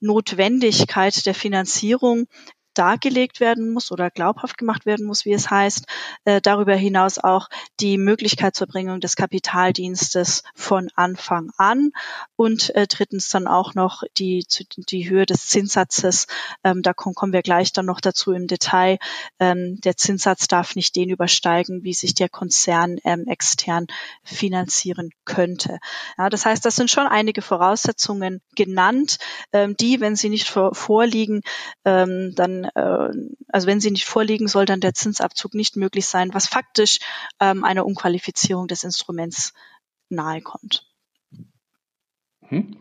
Notwendigkeit 0.00 1.26
der 1.26 1.34
Finanzierung 1.34 2.26
dargelegt 2.74 3.40
werden 3.40 3.70
muss 3.70 3.92
oder 3.92 4.10
glaubhaft 4.10 4.58
gemacht 4.58 4.86
werden 4.86 5.06
muss, 5.06 5.24
wie 5.24 5.32
es 5.32 5.50
heißt. 5.50 5.86
Äh, 6.24 6.40
darüber 6.40 6.74
hinaus 6.74 7.18
auch 7.18 7.48
die 7.80 7.98
Möglichkeit 7.98 8.54
zur 8.54 8.66
Bringung 8.66 9.00
des 9.00 9.16
Kapitaldienstes 9.16 10.42
von 10.54 10.88
Anfang 10.94 11.50
an 11.56 11.90
und 12.36 12.74
äh, 12.74 12.86
drittens 12.86 13.28
dann 13.28 13.46
auch 13.46 13.74
noch 13.74 14.02
die, 14.18 14.44
die 14.76 15.08
Höhe 15.08 15.26
des 15.26 15.48
Zinssatzes. 15.48 16.26
Ähm, 16.64 16.82
da 16.82 16.92
kommen 16.92 17.32
wir 17.32 17.42
gleich 17.42 17.72
dann 17.72 17.86
noch 17.86 18.00
dazu 18.00 18.32
im 18.32 18.46
Detail. 18.46 18.98
Ähm, 19.38 19.80
der 19.80 19.96
Zinssatz 19.96 20.48
darf 20.48 20.76
nicht 20.76 20.96
den 20.96 21.10
übersteigen, 21.10 21.84
wie 21.84 21.94
sich 21.94 22.14
der 22.14 22.28
Konzern 22.28 22.98
ähm, 23.04 23.26
extern 23.26 23.86
finanzieren 24.22 25.10
könnte. 25.24 25.78
Ja, 26.18 26.28
das 26.30 26.46
heißt, 26.46 26.64
das 26.64 26.76
sind 26.76 26.90
schon 26.90 27.06
einige 27.06 27.42
Voraussetzungen 27.42 28.40
genannt, 28.54 29.18
ähm, 29.52 29.76
die, 29.76 30.00
wenn 30.00 30.16
sie 30.16 30.28
nicht 30.28 30.48
vor, 30.48 30.74
vorliegen, 30.74 31.42
ähm, 31.84 32.32
dann 32.34 32.61
äh, 32.64 33.08
also 33.48 33.66
wenn 33.66 33.80
sie 33.80 33.90
nicht 33.90 34.06
vorliegen, 34.06 34.48
soll 34.48 34.64
dann 34.64 34.80
der 34.80 34.94
Zinsabzug 34.94 35.54
nicht 35.54 35.76
möglich 35.76 36.06
sein, 36.06 36.34
was 36.34 36.46
faktisch 36.46 36.98
ähm, 37.40 37.64
einer 37.64 37.86
Umqualifizierung 37.86 38.68
des 38.68 38.84
Instruments 38.84 39.52
nahe 40.08 40.40
kommt. 40.40 40.86
Hm. 42.48 42.76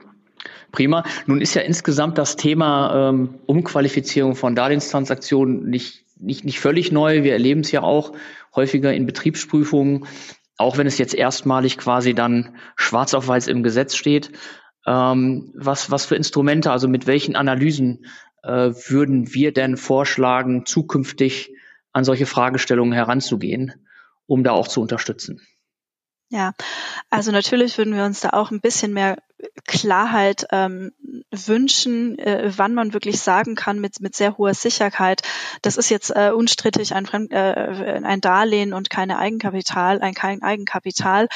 Prima. 0.72 1.04
Nun 1.26 1.42
ist 1.42 1.54
ja 1.54 1.62
insgesamt 1.62 2.18
das 2.18 2.36
Thema 2.36 3.10
ähm, 3.10 3.40
Umqualifizierung 3.46 4.36
von 4.36 4.56
Darlehenstransaktionen 4.56 5.70
nicht, 5.70 6.06
nicht, 6.18 6.46
nicht 6.46 6.60
völlig 6.60 6.92
neu. 6.92 7.24
Wir 7.24 7.34
erleben 7.34 7.62
es 7.62 7.72
ja 7.72 7.84
auch 7.84 8.14
häufiger 8.56 8.94
in 8.94 9.06
Betriebsprüfungen, 9.06 10.08
auch 10.58 10.78
wenn 10.78 10.88
es 10.88 10.98
jetzt 10.98 11.14
erstmalig 11.14 11.78
quasi 11.78 12.14
dann 12.14 12.56
schwarz 12.76 13.14
auf 13.14 13.28
weiß 13.28 13.48
im 13.48 13.64
Gesetz 13.64 13.96
steht. 13.96 14.32
Ähm, 14.88 15.52
was, 15.54 15.92
was 15.92 16.06
für 16.06 16.16
Instrumente, 16.16 16.72
also 16.72 16.88
mit 16.88 17.06
welchen 17.06 17.36
Analysen 17.36 18.06
äh, 18.44 18.72
würden 18.88 19.34
wir 19.34 19.54
denn 19.54 19.78
vorschlagen, 19.78 20.66
zukünftig 20.66 21.54
an 21.94 22.04
solche 22.04 22.26
Fragestellungen 22.26 22.94
heranzugehen, 22.94 23.74
um 24.26 24.44
da 24.44 24.52
auch 24.52 24.68
zu 24.68 24.82
unterstützen? 24.82 25.42
Ja, 26.30 26.54
also 27.10 27.32
natürlich 27.34 27.78
würden 27.78 27.94
wir 27.94 28.06
uns 28.06 28.22
da 28.22 28.30
auch 28.30 28.52
ein 28.52 28.62
bisschen 28.62 28.94
mehr 28.94 29.18
Klarheit 29.68 30.46
ähm, 30.52 30.94
wünschen, 31.30 32.18
äh, 32.20 32.52
wann 32.56 32.74
man 32.74 32.94
wirklich 32.94 33.20
sagen 33.20 33.56
kann 33.56 33.80
mit, 33.82 34.00
mit 34.00 34.16
sehr 34.16 34.38
hoher 34.38 34.54
Sicherheit, 34.54 35.24
das 35.62 35.76
ist 35.76 35.90
jetzt 35.90 36.10
äh, 36.16 36.32
unstrittig 36.32 36.96
ein, 36.96 37.06
Fremd, 37.06 37.34
äh, 37.34 38.00
ein 38.02 38.22
Darlehen 38.22 38.74
und 38.74 38.90
keine 38.90 39.18
Eigenkapital, 39.18 40.00
ein 40.00 40.14
kein 40.14 40.42
Eigenkapital. 40.42 41.28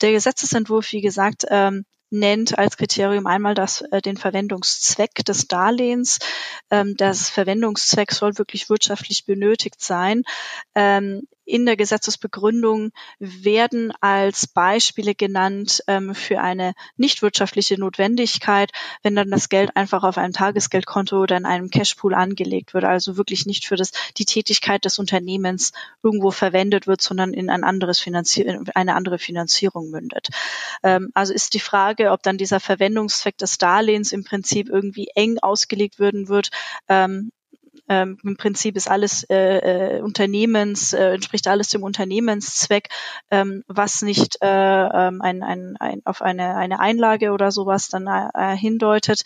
Der 0.00 0.10
Gesetzesentwurf, 0.10 0.90
wie 0.90 1.00
gesagt, 1.00 1.46
ähm, 1.48 1.84
nennt 2.10 2.58
als 2.58 2.76
Kriterium 2.76 3.26
einmal 3.26 3.54
das, 3.54 3.82
äh, 3.92 4.02
den 4.02 4.16
Verwendungszweck 4.16 5.14
des 5.24 5.48
Darlehens. 5.48 6.18
Ähm, 6.70 6.96
das 6.96 7.30
Verwendungszweck 7.30 8.12
soll 8.12 8.38
wirklich 8.38 8.68
wirtschaftlich 8.68 9.24
benötigt 9.24 9.82
sein. 9.82 10.24
Ähm, 10.74 11.26
in 11.50 11.66
der 11.66 11.76
Gesetzesbegründung 11.76 12.92
werden 13.18 13.92
als 14.00 14.46
Beispiele 14.46 15.14
genannt 15.14 15.82
ähm, 15.86 16.14
für 16.14 16.40
eine 16.40 16.74
nicht 16.96 17.22
wirtschaftliche 17.22 17.78
Notwendigkeit, 17.78 18.70
wenn 19.02 19.16
dann 19.16 19.30
das 19.30 19.48
Geld 19.48 19.76
einfach 19.76 20.04
auf 20.04 20.16
einem 20.16 20.32
Tagesgeldkonto 20.32 21.20
oder 21.20 21.36
in 21.36 21.46
einem 21.46 21.70
Cashpool 21.70 22.14
angelegt 22.14 22.72
wird, 22.72 22.84
also 22.84 23.16
wirklich 23.16 23.46
nicht 23.46 23.66
für 23.66 23.76
das, 23.76 23.90
die 24.16 24.24
Tätigkeit 24.24 24.84
des 24.84 24.98
Unternehmens 24.98 25.72
irgendwo 26.02 26.30
verwendet 26.30 26.86
wird, 26.86 27.00
sondern 27.00 27.34
in 27.34 27.50
ein 27.50 27.64
anderes 27.64 27.98
Finanzier 27.98 28.62
eine 28.74 28.94
andere 28.94 29.18
Finanzierung 29.18 29.90
mündet. 29.90 30.28
Ähm, 30.82 31.10
also 31.14 31.32
ist 31.34 31.54
die 31.54 31.60
Frage, 31.60 32.12
ob 32.12 32.22
dann 32.22 32.38
dieser 32.38 32.60
Verwendungszweck 32.60 33.36
des 33.38 33.58
Darlehens 33.58 34.12
im 34.12 34.24
Prinzip 34.24 34.68
irgendwie 34.68 35.08
eng 35.14 35.38
ausgelegt 35.40 35.98
würden 35.98 36.28
wird, 36.28 36.50
ähm, 36.88 37.32
ähm, 37.90 38.18
Im 38.22 38.36
Prinzip 38.36 38.76
ist 38.76 38.88
alles 38.88 39.24
äh, 39.24 39.96
äh, 39.96 40.00
Unternehmens, 40.00 40.92
äh, 40.92 41.14
entspricht 41.14 41.48
alles 41.48 41.70
dem 41.70 41.82
Unternehmenszweck, 41.82 42.88
ähm, 43.32 43.64
was 43.66 44.02
nicht 44.02 44.36
äh, 44.40 44.46
ähm, 44.46 45.20
ein, 45.20 45.42
ein, 45.42 45.76
ein, 45.80 46.00
auf 46.04 46.22
eine, 46.22 46.54
eine 46.54 46.78
Einlage 46.78 47.32
oder 47.32 47.50
sowas 47.50 47.88
dann 47.88 48.06
äh, 48.06 48.56
hindeutet. 48.56 49.24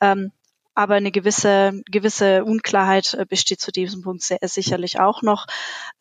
Ähm, 0.00 0.32
aber 0.76 0.94
eine 0.94 1.10
gewisse, 1.10 1.82
gewisse 1.90 2.44
Unklarheit 2.44 3.14
äh, 3.14 3.24
besteht 3.24 3.60
zu 3.60 3.72
diesem 3.72 4.02
Punkt 4.02 4.22
sehr, 4.22 4.38
sicherlich 4.42 5.00
auch 5.00 5.22
noch. 5.22 5.46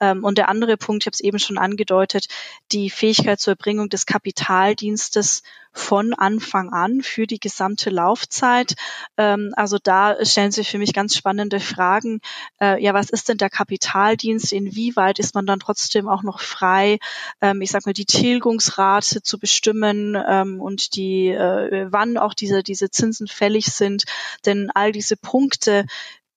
Ähm, 0.02 0.24
und 0.24 0.38
der 0.38 0.50
andere 0.50 0.76
Punkt, 0.76 1.04
ich 1.04 1.08
habe 1.08 1.14
es 1.14 1.22
eben 1.22 1.40
schon 1.40 1.58
angedeutet, 1.58 2.28
die 2.74 2.90
Fähigkeit 2.90 3.40
zur 3.40 3.54
Erbringung 3.54 3.88
des 3.88 4.06
Kapitaldienstes 4.06 5.44
von 5.76 6.14
Anfang 6.14 6.72
an 6.72 7.02
für 7.02 7.28
die 7.28 7.40
gesamte 7.40 7.90
Laufzeit. 7.90 8.76
Ähm, 9.18 9.52
also 9.58 9.78
da 9.82 10.24
stellen 10.26 10.52
sich 10.52 10.70
für 10.70 10.78
mich 10.78 10.94
ganz 10.94 11.16
spannende 11.16 11.60
Fragen. 11.60 12.22
Äh, 12.62 12.82
ja, 12.82 12.94
was 12.94 13.10
ist 13.10 13.28
denn 13.28 13.38
der 13.38 13.50
Kapitaldienst? 13.50 14.54
Inwieweit 14.54 15.20
ist 15.20 15.36
man 15.36 15.46
dann 15.46 15.60
trotzdem 15.60 16.08
auch 16.08 16.24
noch 16.24 16.40
frei, 16.40 16.98
ähm, 17.42 17.62
ich 17.62 17.72
sag 17.72 17.86
mal, 17.86 17.94
die 17.94 18.06
Tilgungsrate 18.06 19.22
zu 19.22 19.38
bestimmen 19.38 20.16
und 20.16 20.96
die, 20.96 21.28
äh, 21.30 21.88
wann 21.90 22.18
auch 22.18 22.34
diese, 22.34 22.64
diese 22.64 22.90
Zinsen 22.90 23.28
fällig 23.28 23.66
sind? 23.66 24.06
Denn 24.46 24.65
all 24.74 24.92
diese 24.92 25.18
Punkte 25.18 25.86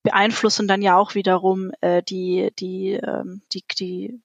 beeinflussen 0.03 0.67
dann 0.67 0.81
ja 0.81 0.97
auch 0.97 1.15
wiederum 1.15 1.71
äh, 1.81 2.01
die, 2.03 2.51
die, 2.57 2.93
ähm, 2.93 3.41
die, 3.51 3.63
die 3.77 4.21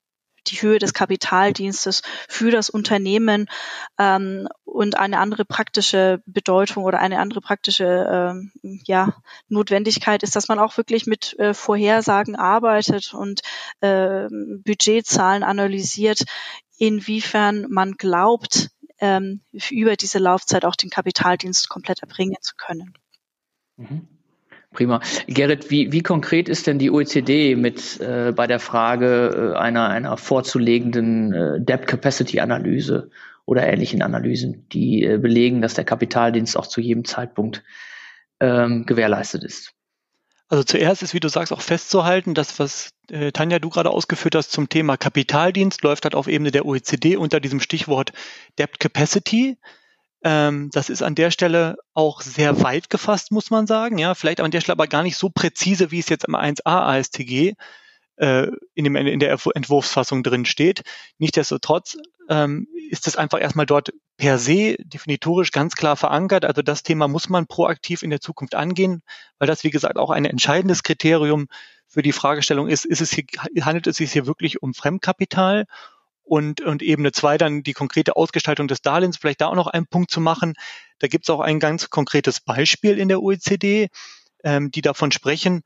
die 0.47 0.61
Höhe 0.61 0.79
des 0.79 0.93
Kapitaldienstes 0.93 2.01
für 2.27 2.51
das 2.51 2.69
Unternehmen 2.69 3.47
ähm, 3.97 4.47
und 4.63 4.97
eine 4.97 5.19
andere 5.19 5.45
praktische 5.45 6.21
Bedeutung 6.25 6.83
oder 6.83 6.99
eine 6.99 7.19
andere 7.19 7.41
praktische 7.41 7.85
ähm, 7.85 8.51
ja, 8.85 9.15
Notwendigkeit 9.47 10.23
ist, 10.23 10.35
dass 10.35 10.47
man 10.47 10.59
auch 10.59 10.77
wirklich 10.77 11.05
mit 11.05 11.37
äh, 11.39 11.53
Vorhersagen 11.53 12.35
arbeitet 12.35 13.13
und 13.13 13.41
äh, 13.81 14.27
Budgetzahlen 14.29 15.43
analysiert, 15.43 16.23
inwiefern 16.77 17.65
man 17.69 17.93
glaubt, 17.93 18.69
ähm, 18.99 19.41
über 19.69 19.95
diese 19.95 20.19
Laufzeit 20.19 20.65
auch 20.65 20.75
den 20.75 20.89
Kapitaldienst 20.89 21.69
komplett 21.69 22.01
erbringen 22.01 22.37
zu 22.41 22.55
können. 22.55 22.93
Mhm. 23.77 24.07
Prima. 24.71 24.99
Gerrit, 25.27 25.71
wie, 25.71 25.91
wie 25.91 26.01
konkret 26.01 26.49
ist 26.49 26.67
denn 26.67 26.79
die 26.79 26.91
OECD 26.91 27.55
mit 27.55 27.99
äh, 28.01 28.33
bei 28.35 28.45
der 28.45 28.59
Frage 28.59 29.53
äh, 29.53 29.57
einer, 29.57 29.87
einer 29.87 30.17
vorzulegenden 30.17 31.33
äh, 31.33 31.61
Debt 31.61 31.87
Capacity 31.87 32.41
Analyse 32.41 33.09
oder 33.45 33.65
ähnlichen 33.65 34.01
Analysen, 34.01 34.67
die 34.69 35.03
äh, 35.03 35.17
belegen, 35.17 35.61
dass 35.61 35.75
der 35.75 35.85
Kapitaldienst 35.85 36.57
auch 36.57 36.67
zu 36.67 36.81
jedem 36.81 37.05
Zeitpunkt 37.05 37.63
ähm, 38.41 38.85
gewährleistet 38.85 39.43
ist? 39.43 39.71
Also 40.47 40.63
zuerst 40.63 41.01
ist, 41.01 41.13
wie 41.13 41.19
du 41.19 41.29
sagst, 41.29 41.53
auch 41.53 41.61
festzuhalten, 41.61 42.33
dass 42.33 42.59
was 42.59 42.91
äh, 43.09 43.31
Tanja 43.31 43.59
du 43.59 43.69
gerade 43.69 43.89
ausgeführt 43.89 44.35
hast 44.35 44.51
zum 44.51 44.69
Thema 44.69 44.97
Kapitaldienst 44.97 45.81
läuft 45.83 46.03
halt 46.03 46.15
auf 46.15 46.27
Ebene 46.27 46.51
der 46.51 46.65
OECD 46.65 47.15
unter 47.15 47.39
diesem 47.39 47.59
Stichwort 47.59 48.11
Debt 48.59 48.79
Capacity. 48.79 49.57
Ähm, 50.25 50.71
das 50.73 50.89
ist 50.89 51.03
an 51.03 51.13
der 51.13 51.29
Stelle 51.29 51.77
auch 51.93 52.21
sehr 52.21 52.63
weit 52.63 52.89
gefasst, 52.89 53.31
muss 53.31 53.51
man 53.51 53.67
sagen. 53.67 53.99
Ja, 53.99 54.15
vielleicht 54.15 54.41
an 54.41 54.49
der 54.49 54.59
Stelle 54.59 54.73
aber 54.73 54.87
gar 54.87 55.03
nicht 55.03 55.17
so 55.17 55.29
präzise, 55.29 55.91
wie 55.91 55.99
es 55.99 56.09
jetzt 56.09 56.25
im 56.25 56.35
1a 56.35 56.65
ASTG 56.65 57.53
äh, 58.15 58.47
in, 58.73 58.83
dem, 58.85 58.95
in 58.95 59.19
der 59.19 59.37
Entwurfsfassung 59.53 60.23
drin 60.23 60.45
steht. 60.45 60.81
Nichtsdestotrotz 61.19 61.97
ähm, 62.27 62.67
ist 62.89 63.05
es 63.05 63.17
einfach 63.17 63.39
erstmal 63.39 63.67
dort 63.67 63.93
per 64.17 64.39
se 64.39 64.77
definitorisch 64.79 65.51
ganz 65.51 65.75
klar 65.75 65.95
verankert. 65.95 66.43
Also 66.43 66.63
das 66.63 66.81
Thema 66.81 67.07
muss 67.07 67.29
man 67.29 67.45
proaktiv 67.45 68.01
in 68.01 68.09
der 68.09 68.19
Zukunft 68.19 68.55
angehen, 68.55 69.03
weil 69.37 69.47
das, 69.47 69.63
wie 69.63 69.69
gesagt, 69.69 69.97
auch 69.97 70.09
ein 70.09 70.25
entscheidendes 70.25 70.81
Kriterium 70.81 71.49
für 71.87 72.01
die 72.01 72.13
Fragestellung 72.13 72.67
ist, 72.67 72.85
ist 72.85 73.01
es 73.01 73.11
hier, 73.11 73.25
handelt 73.61 73.85
es 73.85 73.97
sich 73.97 74.11
hier 74.11 74.25
wirklich 74.25 74.63
um 74.63 74.73
Fremdkapital 74.73 75.65
und, 76.25 76.61
und 76.61 76.81
Ebene 76.81 77.11
zwei 77.11 77.37
dann 77.37 77.63
die 77.63 77.73
konkrete 77.73 78.15
Ausgestaltung 78.15 78.67
des 78.67 78.81
Darlehens, 78.81 79.17
vielleicht 79.17 79.41
da 79.41 79.47
auch 79.47 79.55
noch 79.55 79.67
einen 79.67 79.87
Punkt 79.87 80.11
zu 80.11 80.19
machen. 80.19 80.53
Da 80.99 81.07
gibt 81.07 81.25
es 81.25 81.29
auch 81.29 81.39
ein 81.39 81.59
ganz 81.59 81.89
konkretes 81.89 82.41
Beispiel 82.41 82.97
in 82.97 83.07
der 83.07 83.21
OECD, 83.21 83.89
ähm, 84.43 84.71
die 84.71 84.81
davon 84.81 85.11
sprechen, 85.11 85.61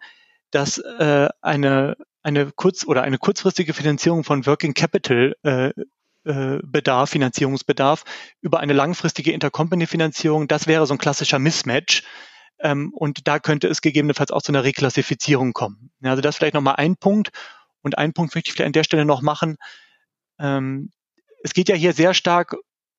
dass 0.52 0.78
äh, 0.78 1.30
eine, 1.42 1.96
eine 2.24 2.52
kurz- 2.52 2.86
oder 2.86 3.04
eine 3.04 3.18
kurzfristige 3.18 3.74
Finanzierung 3.74 4.24
von 4.24 4.46
Working 4.46 4.74
Capital 4.74 5.36
äh, 5.44 5.72
äh, 6.26 6.60
Bedarf, 6.64 7.12
Finanzierungsbedarf 7.12 8.04
über 8.42 8.60
eine 8.60 8.74
langfristige 8.74 9.32
Intercompany-Finanzierung, 9.32 10.48
das 10.48 10.68
wäre 10.68 10.86
so 10.86 10.94
ein 10.94 10.98
klassischer 10.98 11.40
Mismatch. 11.40 12.04
Ähm, 12.60 12.92
und 12.94 13.28
da 13.28 13.40
könnte 13.40 13.68
es 13.70 13.82
gegebenenfalls 13.82 14.32
auch 14.32 14.42
zu 14.42 14.52
einer 14.52 14.66
Reklassifizierung 14.66 15.54
kommen. 15.54 15.92
Ja, 16.02 16.12
also 16.12 16.22
das 16.22 16.36
vielleicht 16.36 16.56
nochmal 16.56 16.76
ein 16.76 16.98
Punkt. 16.98 17.30
Und 17.82 17.98
einen 17.98 18.12
Punkt 18.14 18.36
möchte 18.36 18.50
ich 18.50 18.54
vielleicht 18.54 18.68
an 18.68 18.74
der 18.74 18.84
Stelle 18.84 19.06
noch 19.06 19.22
machen. 19.22 19.56
Ähm, 20.40 20.92
es 21.44 21.54
geht 21.54 21.70
ja 21.70 21.76
hier 21.76 21.94
sehr 21.94 22.14
stark, 22.14 22.56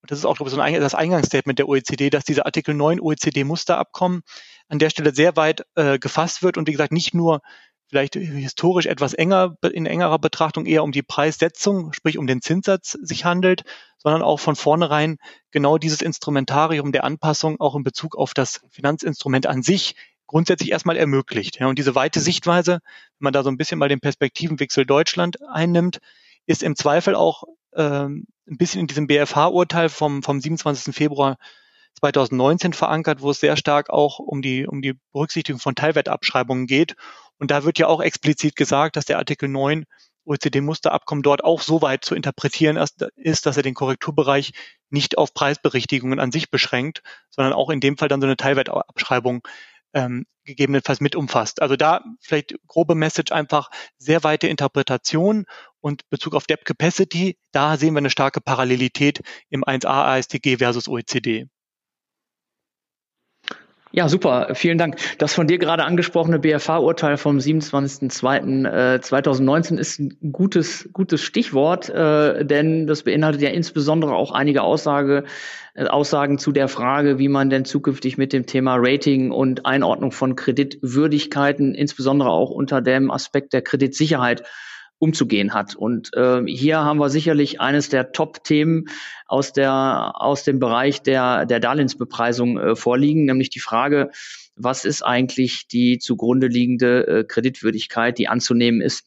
das 0.07 0.19
ist 0.19 0.25
auch 0.25 0.41
ich, 0.41 0.49
so 0.49 0.61
ein, 0.61 0.81
das 0.81 0.95
Eingangsstatement 0.95 1.59
der 1.59 1.69
OECD, 1.69 2.11
dass 2.11 2.25
dieser 2.25 2.47
Artikel 2.47 2.75
9 2.75 3.01
OECD-Musterabkommen 3.01 4.23
an 4.69 4.79
der 4.79 4.91
Stelle 4.91 5.15
sehr 5.15 5.37
weit 5.37 5.65
äh, 5.75 5.99
gefasst 5.99 6.43
wird 6.43 6.57
und 6.57 6.69
wie 6.69 6.73
gesagt 6.73 6.93
nicht 6.93 7.13
nur 7.13 7.41
vielleicht 7.91 8.15
historisch 8.15 8.87
etwas 8.87 9.15
enger, 9.15 9.57
in 9.73 9.85
engerer 9.85 10.21
Betrachtung 10.21 10.65
eher 10.65 10.85
um 10.85 10.93
die 10.93 11.03
Preissetzung, 11.03 11.93
sprich 11.93 12.19
um 12.19 12.27
den 12.29 12.41
Zinssatz 12.41 12.93
sich 13.03 13.25
handelt, 13.25 13.65
sondern 13.99 14.23
auch 14.23 14.39
von 14.39 14.55
vornherein 14.55 15.17
genau 15.51 15.77
dieses 15.77 16.01
Instrumentarium 16.01 16.93
der 16.93 17.03
Anpassung 17.05 17.61
auch 17.61 17.75
in 17.75 17.83
Bezug 17.83 18.17
auf 18.17 18.33
das 18.33 18.61
Finanzinstrument 18.71 19.47
an 19.47 19.63
sich 19.63 19.97
grundsätzlich 20.29 20.71
erstmal 20.71 20.97
ermöglicht. 20.97 21.59
Ja, 21.59 21.67
und 21.67 21.79
diese 21.79 21.97
weite 21.97 22.21
Sichtweise, 22.21 22.75
wenn 22.75 23.25
man 23.25 23.33
da 23.33 23.43
so 23.43 23.51
ein 23.51 23.57
bisschen 23.57 23.81
mal 23.81 23.89
den 23.89 24.01
Perspektivenwechsel 24.01 24.87
Deutschland 24.87 25.39
einnimmt, 25.51 25.99
ist 26.47 26.63
im 26.63 26.77
Zweifel 26.77 27.15
auch 27.15 27.45
ähm, 27.75 28.27
ein 28.49 28.57
bisschen 28.57 28.81
in 28.81 28.87
diesem 28.87 29.07
BFH-Urteil 29.07 29.89
vom, 29.89 30.23
vom 30.23 30.41
27. 30.41 30.95
Februar 30.95 31.39
2019 31.95 32.73
verankert, 32.73 33.21
wo 33.21 33.31
es 33.31 33.41
sehr 33.41 33.57
stark 33.57 33.91
auch 33.91 34.19
um 34.19 34.43
die, 34.43 34.67
um 34.67 34.83
die 34.83 34.95
Berücksichtigung 35.13 35.61
von 35.61 35.75
Teilwertabschreibungen 35.75 36.67
geht. 36.67 36.97
Und 37.39 37.51
da 37.51 37.65
wird 37.65 37.79
ja 37.79 37.87
auch 37.87 38.01
explizit 38.01 38.57
gesagt, 38.57 38.97
dass 38.97 39.05
der 39.05 39.19
Artikel 39.19 39.49
9 39.49 39.85
OECD-Musterabkommen 40.25 41.23
dort 41.23 41.45
auch 41.45 41.63
so 41.63 41.83
weit 41.83 42.05
zu 42.05 42.15
interpretieren 42.15 42.77
ist, 42.77 43.47
dass 43.47 43.57
er 43.57 43.63
den 43.63 43.75
Korrekturbereich 43.75 44.53
nicht 44.91 45.19
auf 45.19 45.35
Preisberichtigungen 45.35 46.21
an 46.21 46.33
sich 46.33 46.51
beschränkt, 46.51 47.03
sondern 47.31 47.53
auch 47.53 47.71
in 47.71 47.81
dem 47.81 47.97
Fall 47.97 48.09
dann 48.09 48.21
so 48.21 48.27
eine 48.27 48.37
Teilwertabschreibung 48.37 49.43
ähm, 49.95 50.27
gegebenenfalls 50.45 51.01
mit 51.01 51.17
umfasst. 51.17 51.63
Also 51.63 51.77
da 51.77 52.05
vielleicht 52.21 52.55
grobe 52.67 52.95
Message 52.95 53.33
einfach 53.33 53.71
sehr 53.99 54.23
weite 54.23 54.47
Interpretation 54.47 55.47
und 55.81 56.09
Bezug 56.11 56.35
auf 56.35 56.47
Debt 56.47 56.65
Capacity, 56.65 57.37
da 57.53 57.77
sehen 57.77 57.95
wir 57.95 57.99
eine 57.99 58.11
starke 58.11 58.41
Parallelität 58.41 59.21
im 59.49 59.65
1a 59.65 59.87
ASTG 59.87 60.59
versus 60.59 60.89
OECD. 60.89 61.47
Ja, 63.93 64.09
super. 64.09 64.51
Vielen 64.55 64.79
Dank. 64.79 64.99
Das 65.19 65.35
von 65.35 65.49
dir 65.49 65.59
gerade 65.59 65.83
angesprochene 65.83 66.39
BFH-Urteil 66.39 67.17
vom 67.17 67.39
27.02.2019 67.39 69.79
ist 69.79 69.99
ein 69.99 70.17
gutes, 70.31 70.89
gutes 70.93 71.23
Stichwort, 71.23 71.89
äh, 71.89 72.45
denn 72.45 72.87
das 72.87 73.03
beinhaltet 73.03 73.43
ja 73.43 73.51
insbesondere 73.51 74.15
auch 74.15 74.31
einige 74.31 74.63
Aussage, 74.63 75.25
äh, 75.75 75.87
Aussagen 75.87 76.39
zu 76.39 76.53
der 76.53 76.69
Frage, 76.69 77.19
wie 77.19 77.27
man 77.27 77.51
denn 77.51 77.65
zukünftig 77.65 78.17
mit 78.17 78.33
dem 78.33 78.47
Thema 78.47 78.77
Rating 78.79 79.33
und 79.33 79.67
Einordnung 79.67 80.13
von 80.13 80.37
Kreditwürdigkeiten, 80.37 81.75
insbesondere 81.75 82.31
auch 82.31 82.51
unter 82.51 82.81
dem 82.81 83.11
Aspekt 83.11 83.53
der 83.53 83.63
Kreditsicherheit 83.63 84.45
umzugehen 85.01 85.53
hat. 85.55 85.75
Und 85.75 86.15
äh, 86.15 86.43
hier 86.47 86.79
haben 86.79 86.99
wir 86.99 87.09
sicherlich 87.09 87.61
eines 87.61 87.89
der 87.89 88.13
Top-Themen 88.13 88.85
aus 89.27 89.53
der 89.53 90.13
aus 90.15 90.45
dem 90.45 90.61
Bereich 90.61 91.03
der 91.03 91.47
der 91.47 91.59
Darlehensbepreisung 91.59 92.59
äh, 92.59 92.77
vorliegen, 92.77 93.25
nämlich 93.25 93.51
die 93.51 93.61
Frage, 93.61 94.11
was 94.57 94.85
ist 94.85 95.03
eigentlich 95.03 95.67
die 95.67 95.99
zugrunde 95.99 96.47
liegende 96.47 97.07
äh, 97.07 97.25
Kreditwürdigkeit, 97.25 98.19
die 98.19 98.29
anzunehmen 98.29 98.83
ist 98.83 99.07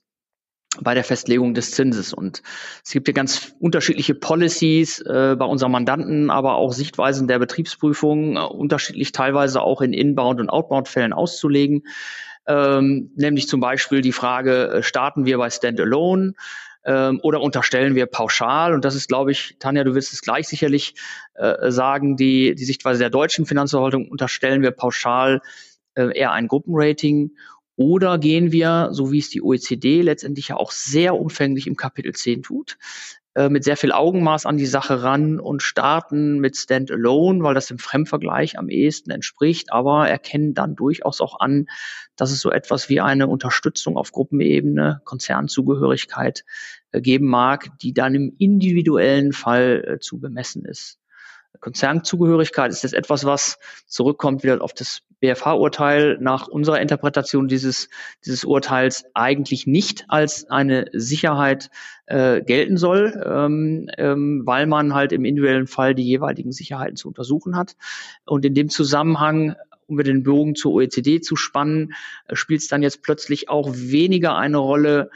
bei 0.81 0.95
der 0.95 1.03
Festlegung 1.03 1.53
des 1.53 1.71
Zinses. 1.71 2.11
Und 2.11 2.41
es 2.83 2.91
gibt 2.91 3.07
ja 3.07 3.13
ganz 3.13 3.53
unterschiedliche 3.59 4.15
Policies 4.15 4.99
äh, 4.99 5.35
bei 5.37 5.45
unseren 5.45 5.71
Mandanten, 5.71 6.31
aber 6.31 6.55
auch 6.55 6.73
Sichtweisen 6.73 7.27
der 7.27 7.37
Betriebsprüfung, 7.37 8.35
äh, 8.35 8.39
unterschiedlich 8.39 9.11
teilweise 9.11 9.61
auch 9.61 9.81
in 9.81 9.93
Inbound- 9.93 10.41
und 10.41 10.49
Outbound-Fällen 10.49 11.13
auszulegen. 11.13 11.83
Ähm, 12.47 13.11
nämlich 13.15 13.47
zum 13.47 13.59
Beispiel 13.59 14.01
die 14.01 14.11
Frage, 14.11 14.67
äh, 14.67 14.83
starten 14.83 15.25
wir 15.25 15.37
bei 15.37 15.49
Standalone 15.49 16.33
ähm, 16.85 17.19
oder 17.23 17.41
unterstellen 17.41 17.95
wir 17.95 18.05
pauschal? 18.05 18.73
Und 18.73 18.85
das 18.85 18.95
ist, 18.95 19.07
glaube 19.07 19.31
ich, 19.31 19.55
Tanja, 19.59 19.83
du 19.83 19.95
wirst 19.95 20.13
es 20.13 20.21
gleich 20.21 20.47
sicherlich 20.47 20.95
äh, 21.35 21.71
sagen, 21.71 22.17
die, 22.17 22.55
die 22.55 22.65
Sichtweise 22.65 22.99
der 22.99 23.09
deutschen 23.09 23.45
Finanzverwaltung 23.45 24.09
unterstellen 24.09 24.61
wir 24.61 24.71
pauschal 24.71 25.41
äh, 25.95 26.17
eher 26.17 26.31
ein 26.31 26.47
Gruppenrating 26.47 27.31
oder 27.75 28.17
gehen 28.17 28.51
wir, 28.51 28.89
so 28.91 29.11
wie 29.11 29.19
es 29.19 29.29
die 29.29 29.41
OECD 29.41 30.01
letztendlich 30.01 30.49
ja 30.49 30.57
auch 30.57 30.71
sehr 30.71 31.15
umfänglich 31.15 31.65
im 31.65 31.75
Kapitel 31.75 32.13
10 32.13 32.43
tut, 32.43 32.77
äh, 33.35 33.49
mit 33.49 33.63
sehr 33.63 33.77
viel 33.77 33.91
Augenmaß 33.91 34.45
an 34.45 34.57
die 34.57 34.67
Sache 34.67 35.01
ran 35.01 35.39
und 35.39 35.63
starten 35.63 36.39
mit 36.39 36.55
Standalone, 36.55 37.43
weil 37.43 37.55
das 37.55 37.67
dem 37.67 37.79
Fremdvergleich 37.79 38.59
am 38.59 38.69
ehesten 38.69 39.09
entspricht, 39.09 39.71
aber 39.71 40.07
erkennen 40.07 40.53
dann 40.53 40.75
durchaus 40.75 41.19
auch 41.19 41.39
an, 41.39 41.67
dass 42.15 42.31
es 42.31 42.39
so 42.41 42.51
etwas 42.51 42.89
wie 42.89 43.01
eine 43.01 43.27
Unterstützung 43.27 43.97
auf 43.97 44.11
Gruppenebene, 44.11 45.01
Konzernzugehörigkeit 45.03 46.45
äh, 46.91 47.01
geben 47.01 47.27
mag, 47.27 47.69
die 47.79 47.93
dann 47.93 48.13
im 48.13 48.35
individuellen 48.37 49.33
Fall 49.33 49.83
äh, 49.87 49.99
zu 49.99 50.19
bemessen 50.19 50.65
ist. 50.65 50.99
Konzernzugehörigkeit 51.59 52.71
ist 52.71 52.83
jetzt 52.83 52.93
etwas, 52.93 53.25
was 53.25 53.57
zurückkommt 53.87 54.43
wieder 54.43 54.61
auf 54.61 54.73
das 54.73 55.01
BFH-Urteil 55.23 56.17
nach 56.19 56.49
unserer 56.49 56.81
Interpretation 56.81 57.47
dieses, 57.47 57.89
dieses 58.25 58.43
Urteils 58.43 59.05
eigentlich 59.13 59.65
nicht 59.65 60.03
als 60.09 60.49
eine 60.49 60.87
Sicherheit 60.91 61.69
äh, 62.07 62.41
gelten 62.41 62.75
soll, 62.75 63.23
ähm, 63.25 63.89
ähm, 63.97 64.41
weil 64.45 64.67
man 64.67 64.93
halt 64.93 65.13
im 65.13 65.23
individuellen 65.23 65.67
Fall 65.67 65.95
die 65.95 66.03
jeweiligen 66.03 66.51
Sicherheiten 66.51 66.97
zu 66.97 67.07
untersuchen 67.07 67.55
hat. 67.55 67.77
Und 68.25 68.43
in 68.43 68.53
dem 68.53 68.69
Zusammenhang 68.69 69.55
um 69.85 69.97
wir 69.97 70.05
den 70.05 70.23
Bogen 70.23 70.55
zur 70.55 70.73
OECD 70.73 71.21
zu 71.21 71.35
spannen, 71.35 71.93
äh, 72.27 72.35
spielt 72.35 72.61
es 72.61 72.67
dann 72.67 72.83
jetzt 72.83 73.01
plötzlich 73.01 73.47
auch 73.47 73.69
weniger 73.73 74.35
eine 74.35 74.57
Rolle, 74.57 75.09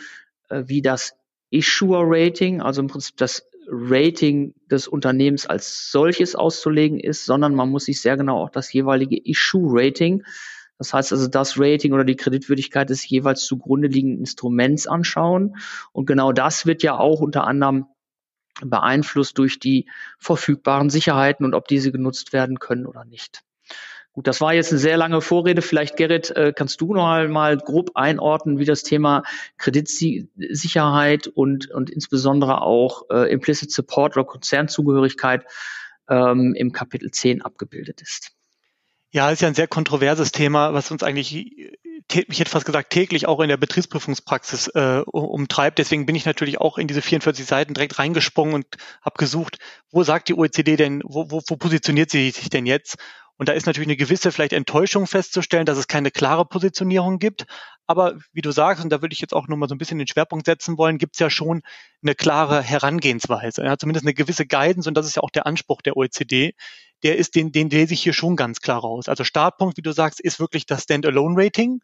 äh, 0.50 0.64
wie 0.68 0.82
das 0.82 1.16
Issuer-Rating, 1.50 2.62
also 2.62 2.82
im 2.82 2.88
Prinzip 2.88 3.18
das 3.18 3.48
Rating 3.70 4.54
des 4.72 4.88
Unternehmens 4.88 5.46
als 5.46 5.92
solches 5.92 6.36
auszulegen 6.36 7.00
ist, 7.00 7.26
sondern 7.26 7.54
man 7.54 7.70
muss 7.70 7.86
sich 7.86 8.02
sehr 8.02 8.18
genau 8.18 8.42
auch 8.42 8.50
das 8.50 8.72
jeweilige 8.72 9.18
Issue-Rating, 9.18 10.24
das 10.78 10.94
heißt 10.94 11.12
also 11.12 11.28
das 11.28 11.60
Rating 11.60 11.94
oder 11.94 12.04
die 12.04 12.16
Kreditwürdigkeit 12.16 12.90
des 12.90 13.08
jeweils 13.08 13.46
zugrunde 13.46 13.88
liegenden 13.88 14.20
Instruments 14.20 14.88
anschauen. 14.88 15.58
Und 15.92 16.06
genau 16.06 16.32
das 16.32 16.66
wird 16.66 16.84
ja 16.84 16.98
auch 16.98 17.20
unter 17.20 17.48
anderem 17.48 17.88
beeinflusst 18.62 19.38
durch 19.38 19.60
die 19.60 19.90
verfügbaren 20.20 20.90
Sicherheiten 20.90 21.46
und 21.46 21.54
ob 21.54 21.68
diese 21.68 21.92
genutzt 21.92 22.34
werden 22.34 22.60
können 22.60 22.86
oder 22.86 23.06
nicht. 23.06 23.44
Gut, 24.18 24.26
das 24.26 24.42
war 24.42 24.52
jetzt 24.52 24.72
eine 24.72 24.80
sehr 24.80 24.98
lange 24.98 25.22
Vorrede. 25.22 25.62
Vielleicht, 25.62 25.96
Gerrit, 25.96 26.32
äh, 26.32 26.52
kannst 26.52 26.82
du 26.82 26.92
noch 26.92 27.28
mal 27.28 27.56
grob 27.56 27.92
einordnen, 27.94 28.58
wie 28.58 28.66
das 28.66 28.82
Thema 28.82 29.22
Kreditsicherheit 29.60 31.28
und, 31.28 31.70
und 31.70 31.92
insbesondere 31.92 32.64
auch 32.64 33.04
äh, 33.12 33.32
Implicit 33.32 33.72
Support 33.72 34.18
oder 34.18 34.26
Konzernzugehörigkeit 34.26 35.46
ähm, 36.10 36.56
im 36.56 36.72
Kapitel 36.72 37.12
10 37.12 37.44
abgebildet 37.44 38.02
ist. 38.02 38.32
Ja, 39.12 39.30
ist 39.30 39.44
ja 39.44 39.50
ein 39.50 39.54
sehr 39.54 39.68
kontroverses 39.68 40.32
Thema, 40.32 40.74
was 40.74 40.90
uns 40.90 41.04
eigentlich, 41.04 41.36
ich 41.36 42.40
hätte 42.40 42.50
fast 42.50 42.66
gesagt, 42.66 42.90
täglich 42.90 43.28
auch 43.28 43.40
in 43.40 43.50
der 43.50 43.58
Betriebsprüfungspraxis 43.58 44.70
äh, 44.70 45.04
umtreibt. 45.06 45.78
Deswegen 45.78 46.08
bin 46.08 46.16
ich 46.16 46.26
natürlich 46.26 46.60
auch 46.60 46.80
in 46.80 46.88
diese 46.88 47.04
44 47.04 47.46
Seiten 47.46 47.76
direkt 47.76 48.00
reingesprungen 48.00 48.56
und 48.56 48.66
habe 49.04 49.18
gesucht, 49.20 49.60
wo 49.92 50.02
sagt 50.02 50.30
die 50.30 50.34
OECD 50.34 50.76
denn, 50.76 51.04
wo, 51.06 51.30
wo, 51.30 51.44
wo 51.48 51.56
positioniert 51.56 52.10
sie 52.10 52.32
sich 52.32 52.50
denn 52.50 52.66
jetzt? 52.66 52.98
Und 53.38 53.50
da 53.50 53.54
ist 53.54 53.68
natürlich 53.68 53.88
eine 53.88 53.98
gewisse 53.98 54.32
vielleicht 54.32 54.54
Enttäuschung 54.54 55.06
festzustellen, 55.08 55.66
dass 55.66 55.78
es 55.78 55.88
keine 55.88 56.12
klare 56.12 56.46
Positionierung 56.46 57.20
gibt. 57.20 57.46
Aber 57.86 58.18
wie 58.34 58.42
du 58.42 58.52
sagst, 58.52 58.84
und 58.84 58.90
da 58.90 59.02
würde 59.02 59.14
ich 59.14 59.22
jetzt 59.22 59.34
auch 59.34 59.48
nochmal 59.48 59.70
so 59.70 59.76
ein 59.76 59.78
bisschen 59.78 60.00
den 60.00 60.08
Schwerpunkt 60.08 60.46
setzen 60.46 60.78
wollen, 60.78 60.98
gibt 60.98 61.16
es 61.16 61.20
ja 61.20 61.30
schon 61.30 61.62
eine 62.02 62.16
klare 62.16 62.62
Herangehensweise. 62.62 63.64
Ja, 63.64 63.78
zumindest 63.78 64.06
eine 64.06 64.14
gewisse 64.14 64.46
Guidance, 64.46 64.90
und 64.90 64.96
das 64.96 65.06
ist 65.06 65.16
ja 65.16 65.22
auch 65.22 65.30
der 65.30 65.46
Anspruch 65.46 65.82
der 65.82 65.96
OECD. 65.96 66.54
Der 67.04 67.18
ist, 67.18 67.36
den, 67.36 67.52
den 67.52 67.70
lese 67.70 67.94
ich 67.94 68.02
hier 68.02 68.14
schon 68.14 68.36
ganz 68.36 68.60
klar 68.60 68.80
raus. 68.82 69.08
Also 69.08 69.24
Startpunkt, 69.24 69.78
wie 69.78 69.84
du 69.84 69.92
sagst, 69.92 70.20
ist 70.20 70.40
wirklich 70.40 70.66
das 70.66 70.84
Standalone-Rating. 70.84 71.80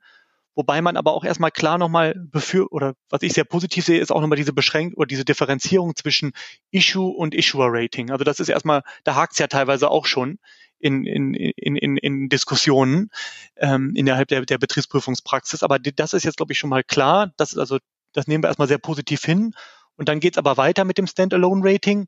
Wobei 0.56 0.82
man 0.82 0.98
aber 0.98 1.14
auch 1.14 1.24
erstmal 1.24 1.52
klar 1.52 1.78
nochmal 1.78 2.14
befür 2.16 2.68
oder 2.72 2.94
was 3.10 3.24
ich 3.24 3.34
sehr 3.34 3.44
positiv 3.44 3.86
sehe, 3.86 4.00
ist 4.00 4.12
auch 4.12 4.22
nochmal 4.22 4.38
diese 4.38 4.54
Beschränkung 4.54 4.98
oder 4.98 5.08
diese 5.08 5.26
Differenzierung 5.26 5.96
zwischen 5.96 6.34
Issue 6.70 7.10
und 7.10 7.34
Issuer 7.34 7.70
Rating. 7.70 8.12
Also 8.12 8.24
das 8.24 8.40
ist 8.40 8.50
erstmal, 8.50 8.84
da 9.04 9.16
hakt 9.16 9.34
es 9.34 9.40
ja 9.40 9.48
teilweise 9.48 9.90
auch 9.90 10.06
schon 10.06 10.38
in, 10.84 11.06
in, 11.06 11.34
in, 11.34 11.76
in, 11.76 11.98
in 11.98 12.30
Diskussionen 12.30 13.10
ähm, 13.56 13.94
innerhalb 13.96 14.28
der, 14.28 14.46
der 14.46 14.58
Betriebsprüfungspraxis. 14.58 15.64
Aber 15.64 15.80
das 15.80 16.14
ist 16.14 16.24
jetzt, 16.24 16.38
glaube 16.38 16.52
ich, 16.52 16.60
schon 16.60 16.70
mal 16.70 16.84
klar. 16.84 17.32
Das 17.38 17.54
ist 17.54 17.58
also, 17.58 17.80
das 18.12 18.28
nehmen 18.28 18.44
wir 18.44 18.50
erstmal 18.50 18.68
sehr 18.68 18.78
positiv 18.78 19.24
hin. 19.24 19.54
Und 19.96 20.10
dann 20.10 20.20
geht 20.20 20.34
es 20.34 20.38
aber 20.38 20.58
weiter 20.58 20.86
mit 20.86 20.98
dem 20.98 21.08
Standalone-Rating, 21.08 22.08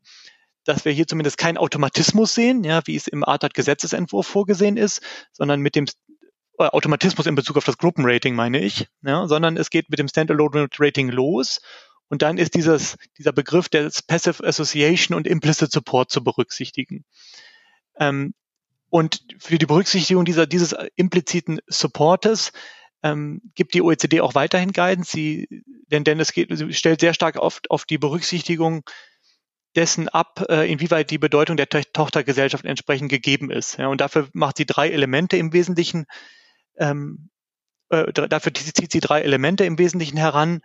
dass 0.66 0.84
wir 0.84 0.92
hier 0.92 1.08
zumindest 1.08 1.38
keinen 1.38 1.58
Automatismus 1.58 2.36
sehen, 2.36 2.64
ja, 2.64 2.82
wie 2.86 2.96
es 2.96 3.08
im 3.08 3.24
ARTAT-Gesetzesentwurf 3.24 4.28
vorgesehen 4.28 4.78
ist, 4.78 5.02
sondern 5.32 5.62
mit 5.62 5.76
dem 5.76 5.86
äh, 6.58 6.66
Automatismus 6.66 7.28
in 7.28 7.36
Bezug 7.36 7.58
auf 7.58 7.66
das 7.66 7.78
Gruppenrating 7.78 8.36
meine 8.36 8.60
ich, 8.60 8.88
ja, 9.04 9.28
sondern 9.28 9.56
es 9.58 9.70
geht 9.70 9.90
mit 9.90 10.00
dem 10.00 10.08
Standalone-Rating 10.08 11.10
los 11.10 11.62
und 12.10 12.22
dann 12.22 12.38
ist 12.38 12.56
dieses, 12.56 12.98
dieser 13.18 13.32
Begriff 13.32 13.70
des 13.70 14.02
Passive 14.02 14.44
Association 14.44 15.16
und 15.16 15.28
Implicit 15.28 15.72
Support 15.72 16.12
zu 16.12 16.24
berücksichtigen. 16.24 17.06
Ähm, 18.00 18.34
und 18.90 19.26
für 19.40 19.58
die 19.58 19.66
Berücksichtigung 19.66 20.26
dieser, 20.26 20.46
dieses 20.46 20.76
impliziten 20.96 21.60
Supportes 21.68 22.52
ähm, 23.04 23.42
gibt 23.56 23.74
die 23.74 23.82
OECD 23.82 24.22
auch 24.22 24.36
weiterhin 24.36 24.72
Guidance. 24.72 25.12
Sie, 25.12 25.64
denn, 25.92 26.04
denn 26.04 26.20
es 26.20 26.34
geht, 26.34 26.50
sie 26.52 26.74
stellt 26.74 27.02
sehr 27.02 27.14
stark 27.14 27.38
oft 27.38 27.70
auf 27.72 27.86
die 27.86 27.98
Berücksichtigung 27.98 28.84
dessen 29.76 30.08
ab, 30.10 30.46
äh, 30.50 30.72
inwieweit 30.72 31.12
die 31.12 31.18
Bedeutung 31.18 31.58
der 31.58 31.70
Tochtergesellschaft 31.70 32.66
entsprechend 32.66 33.10
gegeben 33.10 33.52
ist. 33.52 33.78
Ja, 33.78 33.88
und 33.88 34.02
dafür 34.02 34.30
macht 34.34 34.58
sie 34.58 34.66
drei 34.66 34.90
Elemente 34.90 35.38
im 35.38 35.54
Wesentlichen. 35.54 36.06
Ähm, 36.78 37.30
äh, 37.90 38.12
dafür 38.12 38.54
zieht 38.54 38.92
sie 38.92 39.00
drei 39.02 39.22
Elemente 39.22 39.66
im 39.66 39.78
Wesentlichen 39.78 40.18
heran. 40.18 40.62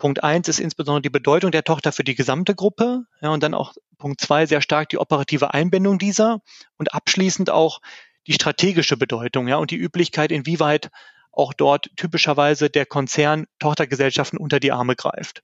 Punkt 0.00 0.24
eins 0.24 0.48
ist 0.48 0.58
insbesondere 0.58 1.02
die 1.02 1.10
Bedeutung 1.10 1.52
der 1.52 1.62
Tochter 1.62 1.92
für 1.92 2.02
die 2.02 2.16
gesamte 2.16 2.56
Gruppe. 2.56 3.04
Ja, 3.20 3.28
und 3.28 3.42
dann 3.42 3.54
auch 3.54 3.74
Punkt 3.98 4.20
zwei 4.20 4.46
sehr 4.46 4.62
stark 4.62 4.88
die 4.88 4.98
operative 4.98 5.54
Einbindung 5.54 5.98
dieser 5.98 6.40
und 6.76 6.92
abschließend 6.92 7.50
auch 7.50 7.80
die 8.26 8.32
strategische 8.32 8.96
Bedeutung, 8.96 9.46
ja, 9.46 9.56
und 9.56 9.70
die 9.70 9.76
Üblichkeit, 9.76 10.32
inwieweit 10.32 10.90
auch 11.30 11.52
dort 11.52 11.90
typischerweise 11.96 12.70
der 12.70 12.86
Konzern 12.86 13.46
Tochtergesellschaften 13.60 14.38
unter 14.38 14.58
die 14.58 14.72
Arme 14.72 14.96
greift. 14.96 15.42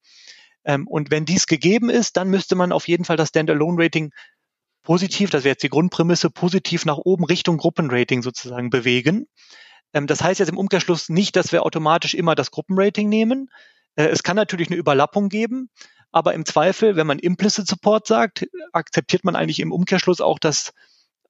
Ähm, 0.64 0.88
und 0.88 1.10
wenn 1.10 1.26
dies 1.26 1.46
gegeben 1.46 1.90
ist, 1.90 2.16
dann 2.16 2.28
müsste 2.28 2.56
man 2.56 2.72
auf 2.72 2.88
jeden 2.88 3.04
Fall 3.04 3.16
das 3.16 3.28
Standalone-Rating 3.28 4.10
positiv, 4.82 5.30
das 5.30 5.44
wäre 5.44 5.52
jetzt 5.52 5.62
die 5.62 5.68
Grundprämisse, 5.68 6.30
positiv 6.30 6.86
nach 6.86 6.98
oben 6.98 7.24
Richtung 7.24 7.58
Gruppenrating 7.58 8.22
sozusagen 8.22 8.70
bewegen. 8.70 9.26
Ähm, 9.92 10.06
das 10.06 10.22
heißt 10.22 10.40
jetzt 10.40 10.48
im 10.48 10.58
Umkehrschluss 10.58 11.08
nicht, 11.08 11.36
dass 11.36 11.52
wir 11.52 11.64
automatisch 11.64 12.14
immer 12.14 12.34
das 12.34 12.50
Gruppenrating 12.50 13.08
nehmen, 13.08 13.50
es 13.96 14.22
kann 14.22 14.36
natürlich 14.36 14.68
eine 14.68 14.76
Überlappung 14.76 15.28
geben, 15.28 15.70
aber 16.12 16.34
im 16.34 16.44
Zweifel, 16.44 16.96
wenn 16.96 17.06
man 17.06 17.18
Implicit 17.18 17.66
Support 17.66 18.06
sagt, 18.06 18.46
akzeptiert 18.72 19.24
man 19.24 19.36
eigentlich 19.36 19.60
im 19.60 19.72
Umkehrschluss 19.72 20.20
auch 20.20 20.38
das, 20.38 20.72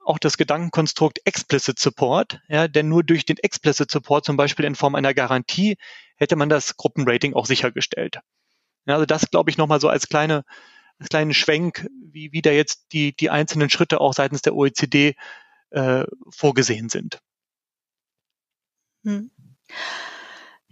auch 0.05 0.19
das 0.19 0.37
Gedankenkonstrukt 0.37 1.21
Explicit 1.25 1.79
Support, 1.79 2.41
ja, 2.49 2.69
denn 2.69 2.89
nur 2.89 3.03
durch 3.03 3.25
den 3.25 3.39
Explicit 3.39 3.91
Support, 3.91 4.25
zum 4.25 4.37
Beispiel 4.37 4.65
in 4.65 4.75
Form 4.75 4.95
einer 4.95 5.15
Garantie, 5.15 5.77
hätte 6.17 6.37
man 6.37 6.49
das 6.49 6.77
Gruppenrating 6.77 7.35
auch 7.35 7.47
sichergestellt. 7.47 8.21
Ja, 8.87 8.95
also 8.95 9.07
das 9.07 9.31
glaube 9.31 9.51
ich 9.51 9.59
nochmal 9.59 9.81
so 9.81 9.89
als 9.89 10.09
kleine, 10.09 10.45
als 10.99 11.09
kleinen 11.09 11.35
Schwenk, 11.35 11.89
wie, 12.01 12.33
wie 12.33 12.43
da 12.43 12.51
jetzt 12.51 12.93
die, 12.93 13.15
die 13.15 13.31
einzelnen 13.31 13.71
Schritte 13.71 14.01
auch 14.01 14.15
seitens 14.15 14.43
der 14.43 14.55
OECD 14.55 15.15
äh, 15.71 16.05
vorgesehen 16.31 16.89
sind. 16.89 17.21
Hm. 19.05 19.31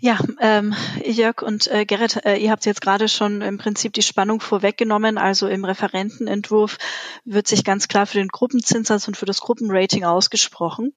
Ja, 0.04 0.18
ähm, 0.38 0.74
Jörg 1.02 1.40
und 1.40 1.66
äh, 1.68 1.86
Gerrit, 1.86 2.26
äh, 2.26 2.36
ihr 2.36 2.50
habt 2.50 2.66
jetzt 2.66 2.82
gerade 2.82 3.08
schon 3.08 3.40
im 3.40 3.56
Prinzip 3.56 3.94
die 3.94 4.02
Spannung 4.02 4.38
vorweggenommen. 4.38 5.16
Also 5.16 5.48
im 5.48 5.64
Referentenentwurf 5.64 6.76
wird 7.24 7.48
sich 7.48 7.64
ganz 7.64 7.88
klar 7.88 8.04
für 8.04 8.18
den 8.18 8.28
Gruppenzinssatz 8.28 9.08
und 9.08 9.16
für 9.16 9.24
das 9.24 9.40
Gruppenrating 9.40 10.04
ausgesprochen. 10.04 10.92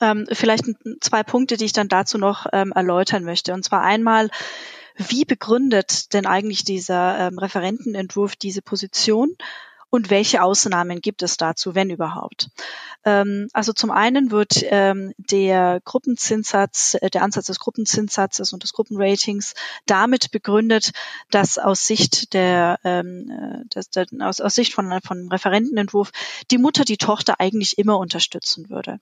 Ähm, 0.00 0.28
vielleicht 0.30 0.66
zwei 1.00 1.24
Punkte, 1.24 1.56
die 1.56 1.64
ich 1.64 1.72
dann 1.72 1.88
dazu 1.88 2.16
noch 2.16 2.46
ähm, 2.52 2.70
erläutern 2.70 3.24
möchte. 3.24 3.54
Und 3.54 3.64
zwar 3.64 3.82
einmal 3.82 4.30
wie 4.94 5.24
begründet 5.24 6.12
denn 6.12 6.26
eigentlich 6.26 6.62
dieser 6.62 7.26
ähm, 7.26 7.38
Referentenentwurf 7.38 8.36
diese 8.36 8.62
Position? 8.62 9.34
Und 9.92 10.08
welche 10.08 10.42
Ausnahmen 10.42 11.02
gibt 11.02 11.22
es 11.22 11.36
dazu, 11.36 11.74
wenn 11.74 11.90
überhaupt? 11.90 12.48
Ähm, 13.04 13.48
also 13.52 13.74
zum 13.74 13.90
einen 13.90 14.30
wird 14.30 14.62
ähm, 14.62 15.12
der 15.18 15.82
Gruppenzinssatz, 15.84 16.96
äh, 16.98 17.10
der 17.10 17.22
Ansatz 17.22 17.46
des 17.46 17.58
Gruppenzinssatzes 17.58 18.54
und 18.54 18.62
des 18.62 18.72
Gruppenratings 18.72 19.52
damit 19.84 20.30
begründet, 20.30 20.92
dass 21.30 21.58
aus 21.58 21.86
Sicht 21.86 22.32
der, 22.32 22.80
ähm, 22.84 23.30
äh, 23.30 23.64
das, 23.68 23.90
der 23.90 24.06
aus, 24.20 24.40
aus 24.40 24.54
Sicht 24.54 24.72
von, 24.72 24.98
von 25.02 25.28
Referentenentwurf 25.28 26.10
die 26.50 26.58
Mutter 26.58 26.86
die 26.86 26.96
Tochter 26.96 27.38
eigentlich 27.38 27.76
immer 27.76 27.98
unterstützen 27.98 28.70
würde. 28.70 28.98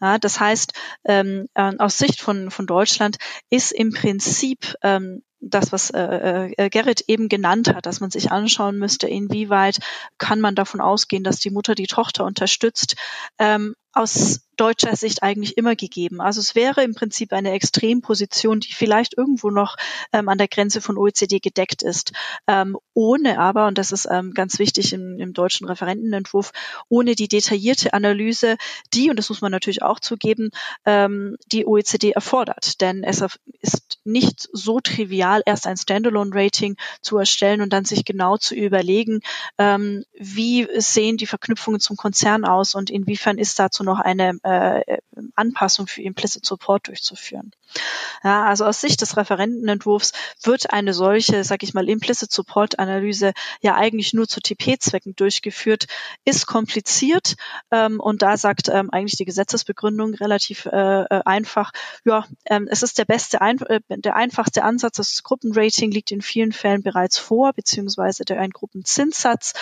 Ja, 0.00 0.18
das 0.18 0.40
heißt, 0.40 0.72
ähm, 1.04 1.48
äh, 1.54 1.72
aus 1.78 1.98
Sicht 1.98 2.20
von, 2.20 2.50
von 2.50 2.66
Deutschland 2.66 3.16
ist 3.50 3.72
im 3.72 3.92
Prinzip 3.92 4.74
ähm, 4.82 5.22
das, 5.42 5.72
was 5.72 5.90
äh, 5.90 6.52
äh, 6.56 6.70
Gerrit 6.70 7.04
eben 7.08 7.28
genannt 7.28 7.74
hat, 7.74 7.86
dass 7.86 8.00
man 8.00 8.10
sich 8.10 8.30
anschauen 8.30 8.78
müsste, 8.78 9.08
inwieweit 9.08 9.78
kann 10.16 10.40
man 10.40 10.54
davon 10.54 10.80
ausgehen, 10.80 11.24
dass 11.24 11.40
die 11.40 11.50
Mutter 11.50 11.74
die 11.74 11.88
Tochter 11.88 12.24
unterstützt, 12.24 12.94
ähm, 13.38 13.74
aus 13.92 14.40
deutscher 14.62 14.94
Sicht 14.94 15.24
eigentlich 15.24 15.58
immer 15.58 15.74
gegeben. 15.74 16.20
Also 16.20 16.38
es 16.38 16.54
wäre 16.54 16.84
im 16.84 16.94
Prinzip 16.94 17.32
eine 17.32 17.50
Extremposition, 17.50 18.60
die 18.60 18.72
vielleicht 18.72 19.18
irgendwo 19.18 19.50
noch 19.50 19.74
ähm, 20.12 20.28
an 20.28 20.38
der 20.38 20.46
Grenze 20.46 20.80
von 20.80 20.96
OECD 20.96 21.40
gedeckt 21.40 21.82
ist, 21.82 22.12
ähm, 22.46 22.78
ohne 22.94 23.40
aber, 23.40 23.66
und 23.66 23.76
das 23.76 23.90
ist 23.90 24.06
ähm, 24.08 24.34
ganz 24.34 24.60
wichtig 24.60 24.92
im, 24.92 25.18
im, 25.18 25.32
deutschen 25.32 25.66
Referentenentwurf, 25.66 26.52
ohne 26.88 27.16
die 27.16 27.26
detaillierte 27.26 27.92
Analyse, 27.92 28.56
die, 28.94 29.10
und 29.10 29.16
das 29.16 29.30
muss 29.30 29.40
man 29.40 29.50
natürlich 29.50 29.82
auch 29.82 29.98
zugeben, 29.98 30.50
ähm, 30.84 31.36
die 31.50 31.66
OECD 31.66 32.12
erfordert. 32.12 32.80
Denn 32.80 33.02
es 33.02 33.20
ist 33.60 33.98
nicht 34.04 34.48
so 34.52 34.78
trivial, 34.78 35.42
erst 35.44 35.66
ein 35.66 35.76
Standalone-Rating 35.76 36.76
zu 37.00 37.18
erstellen 37.18 37.62
und 37.62 37.72
dann 37.72 37.84
sich 37.84 38.04
genau 38.04 38.36
zu 38.36 38.54
überlegen, 38.54 39.22
ähm, 39.58 40.04
wie 40.16 40.68
sehen 40.76 41.16
die 41.16 41.26
Verknüpfungen 41.26 41.80
zum 41.80 41.96
Konzern 41.96 42.44
aus 42.44 42.76
und 42.76 42.90
inwiefern 42.90 43.38
ist 43.38 43.58
dazu 43.58 43.82
noch 43.82 43.98
eine 43.98 44.38
äh, 44.44 44.51
Anpassung 45.34 45.86
für 45.86 46.02
Implicit 46.02 46.44
Support 46.44 46.88
durchzuführen. 46.88 47.52
Ja, 48.22 48.44
also 48.44 48.64
aus 48.64 48.80
Sicht 48.80 49.00
des 49.00 49.16
Referentenentwurfs 49.16 50.12
wird 50.42 50.72
eine 50.72 50.94
solche, 50.94 51.44
sag 51.44 51.62
ich 51.62 51.74
mal, 51.74 51.88
Implicit 51.88 52.30
Support 52.30 52.78
Analyse 52.78 53.32
ja 53.60 53.74
eigentlich 53.74 54.12
nur 54.12 54.28
zu 54.28 54.40
TP-Zwecken 54.40 55.16
durchgeführt, 55.16 55.86
ist 56.24 56.46
kompliziert 56.46 57.34
ähm, 57.70 58.00
und 58.00 58.22
da 58.22 58.36
sagt 58.36 58.68
ähm, 58.68 58.90
eigentlich 58.90 59.16
die 59.16 59.24
Gesetzesbegründung 59.24 60.14
relativ 60.14 60.66
äh, 60.66 61.02
äh 61.02 61.22
einfach, 61.24 61.72
ja, 62.04 62.26
ähm, 62.46 62.68
es 62.70 62.82
ist 62.82 62.98
der 62.98 63.04
beste, 63.04 63.40
ein, 63.40 63.60
äh, 63.62 63.80
der 63.88 64.16
einfachste 64.16 64.62
Ansatz, 64.64 64.96
das 64.96 65.22
Gruppenrating 65.22 65.90
liegt 65.90 66.10
in 66.10 66.22
vielen 66.22 66.52
Fällen 66.52 66.82
bereits 66.82 67.18
vor, 67.18 67.52
beziehungsweise 67.52 68.24
der 68.24 68.40
ein 68.40 68.50
Gruppenzinssatz. 68.50 69.54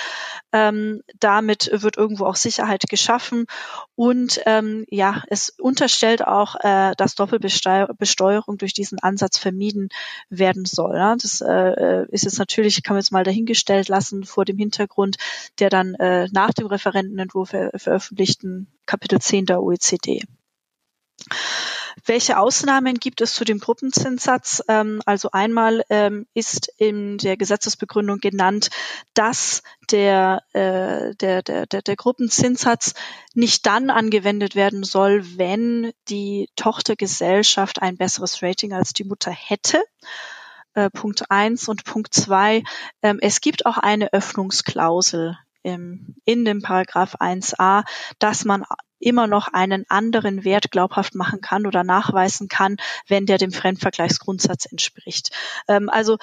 Ähm, 0.53 1.03
damit 1.19 1.71
wird 1.73 1.97
irgendwo 1.97 2.27
auch 2.27 2.37
Sicherheit 2.37 2.85
geschaffen 2.89 3.47
und 3.95 4.41
ähm, 4.47 4.85
ja, 4.89 5.23
es 5.29 5.51
unterstellt 5.51 6.27
auch, 6.27 6.57
äh, 6.61 6.95
dass 6.97 7.15
Doppelbesteuerung 7.15 7.97
durch 8.59 8.73
diesen 8.73 8.99
Ansatz 8.99 9.39
vermieden 9.39 9.89
werden 10.29 10.65
soll. 10.65 10.97
Ja? 10.97 11.17
Das 11.17 11.41
äh, 11.41 12.07
ist 12.11 12.25
jetzt 12.25 12.39
natürlich, 12.39 12.83
kann 12.83 12.95
man 12.95 13.01
jetzt 13.01 13.13
mal 13.13 13.25
dahingestellt 13.25 13.89
lassen 13.89 14.25
vor 14.25 14.45
dem 14.45 14.59
Hintergrund 14.59 15.17
der 15.59 15.71
dann 15.71 15.95
äh, 15.95 16.29
nach 16.33 16.53
dem 16.53 16.67
Referentenentwurf 16.67 17.51
ver 17.51 17.71
veröffentlichten 17.75 18.69
Kapitel 18.87 19.21
10 19.21 19.47
der 19.47 19.63
OECD. 19.63 20.23
Welche 22.07 22.39
Ausnahmen 22.39 22.95
gibt 22.97 23.21
es 23.21 23.35
zu 23.35 23.45
dem 23.45 23.59
Gruppenzinssatz? 23.59 24.63
Ähm, 24.69 25.01
also 25.07 25.31
einmal 25.33 25.85
ähm, 25.91 26.27
ist 26.35 26.73
in 26.79 27.19
der 27.19 27.37
Gesetzesbegründung 27.37 28.19
genannt, 28.19 28.71
dass 29.15 29.63
der, 29.91 30.43
äh, 30.53 31.15
der, 31.17 31.43
der, 31.43 31.67
der, 31.67 31.83
der 31.83 31.97
Gruppenzinssatz 31.97 32.95
nicht 33.35 33.67
dann 33.67 33.91
angewendet 33.91 34.55
werden 34.55 34.85
soll, 34.85 35.39
wenn 35.39 35.93
die 36.09 36.49
Tochtergesellschaft 36.57 37.83
ein 37.83 37.97
besseres 37.97 38.43
Rating 38.43 38.73
als 38.73 38.93
die 38.93 39.05
Mutter 39.05 39.31
hätte. 39.31 39.83
Äh, 40.75 40.91
Punkt 40.91 41.31
eins 41.31 41.69
und 41.69 41.85
Punkt 41.85 42.15
zwei. 42.15 42.63
Ähm, 43.03 43.19
es 43.21 43.41
gibt 43.41 43.67
auch 43.67 43.79
eine 43.79 44.13
Öffnungsklausel 44.13 45.37
in 45.63 46.17
dem 46.25 46.63
Paragraph 46.63 47.17
1a, 47.17 47.85
dass 48.19 48.47
man 48.47 48.65
immer 49.01 49.27
noch 49.27 49.49
einen 49.49 49.85
anderen 49.89 50.45
Wert 50.45 50.71
glaubhaft 50.71 51.15
machen 51.15 51.41
kann 51.41 51.67
oder 51.67 51.83
nachweisen 51.83 52.49
kann, 52.49 52.77
wenn 53.09 53.27
der 53.27 53.39
dem 53.39 53.53
Fremdvergleichsgrundsatz 53.53 54.67
entspricht. 54.67 55.31
Ähm, 55.67 55.89
also 55.89 56.19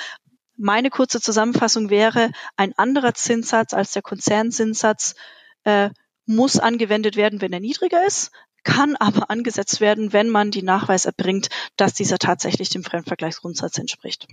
meine 0.56 0.90
kurze 0.90 1.22
Zusammenfassung 1.22 1.90
wäre, 1.90 2.32
ein 2.56 2.74
anderer 2.78 3.14
Zinssatz 3.14 3.74
als 3.74 3.92
der 3.92 4.02
Konzernzinssatz 4.02 5.16
äh, 5.64 5.90
muss 6.26 6.60
angewendet 6.60 7.16
werden, 7.16 7.42
wenn 7.42 7.54
er 7.54 7.60
niedriger 7.60 8.06
ist, 8.06 8.32
kann 8.64 8.96
aber 8.98 9.30
angesetzt 9.30 9.80
werden, 9.80 10.14
wenn 10.14 10.30
man 10.30 10.52
die 10.52 10.64
Nachweis 10.64 11.06
erbringt, 11.06 11.50
dass 11.78 11.94
dieser 11.94 12.18
tatsächlich 12.18 12.70
dem 12.70 12.84
Fremdvergleichsgrundsatz 12.84 13.78
entspricht. 13.78 14.28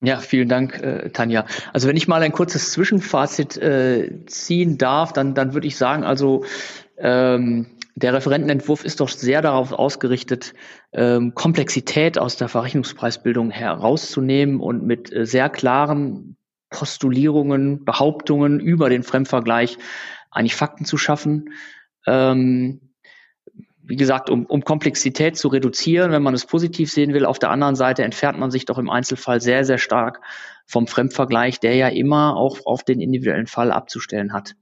Ja, 0.00 0.18
vielen 0.18 0.48
Dank, 0.48 0.80
äh, 0.80 1.10
Tanja. 1.10 1.44
Also 1.72 1.88
wenn 1.88 1.96
ich 1.96 2.06
mal 2.06 2.22
ein 2.22 2.32
kurzes 2.32 2.70
Zwischenfazit 2.70 3.56
äh, 3.56 4.24
ziehen 4.26 4.78
darf, 4.78 5.12
dann, 5.12 5.34
dann 5.34 5.54
würde 5.54 5.66
ich 5.66 5.76
sagen, 5.76 6.04
also 6.04 6.44
ähm, 6.98 7.66
der 7.96 8.14
Referentenentwurf 8.14 8.84
ist 8.84 9.00
doch 9.00 9.08
sehr 9.08 9.42
darauf 9.42 9.72
ausgerichtet, 9.72 10.54
ähm, 10.92 11.34
Komplexität 11.34 12.16
aus 12.16 12.36
der 12.36 12.48
Verrechnungspreisbildung 12.48 13.50
herauszunehmen 13.50 14.60
und 14.60 14.84
mit 14.84 15.12
äh, 15.12 15.26
sehr 15.26 15.48
klaren 15.48 16.36
Postulierungen, 16.70 17.84
Behauptungen 17.84 18.60
über 18.60 18.90
den 18.90 19.02
Fremdvergleich 19.02 19.78
eigentlich 20.30 20.54
Fakten 20.54 20.84
zu 20.84 20.96
schaffen. 20.96 21.50
Ähm, 22.06 22.87
wie 23.88 23.96
gesagt, 23.96 24.28
um, 24.28 24.44
um 24.44 24.62
Komplexität 24.64 25.38
zu 25.38 25.48
reduzieren, 25.48 26.12
wenn 26.12 26.22
man 26.22 26.34
es 26.34 26.44
positiv 26.44 26.92
sehen 26.92 27.14
will. 27.14 27.24
Auf 27.24 27.38
der 27.38 27.50
anderen 27.50 27.74
Seite 27.74 28.04
entfernt 28.04 28.38
man 28.38 28.50
sich 28.50 28.66
doch 28.66 28.76
im 28.76 28.90
Einzelfall 28.90 29.40
sehr, 29.40 29.64
sehr 29.64 29.78
stark 29.78 30.20
vom 30.66 30.86
Fremdvergleich, 30.86 31.58
der 31.58 31.74
ja 31.74 31.88
immer 31.88 32.36
auch 32.36 32.58
auf 32.66 32.84
den 32.84 33.00
individuellen 33.00 33.46
Fall 33.46 33.72
abzustellen 33.72 34.34
hat. 34.34 34.54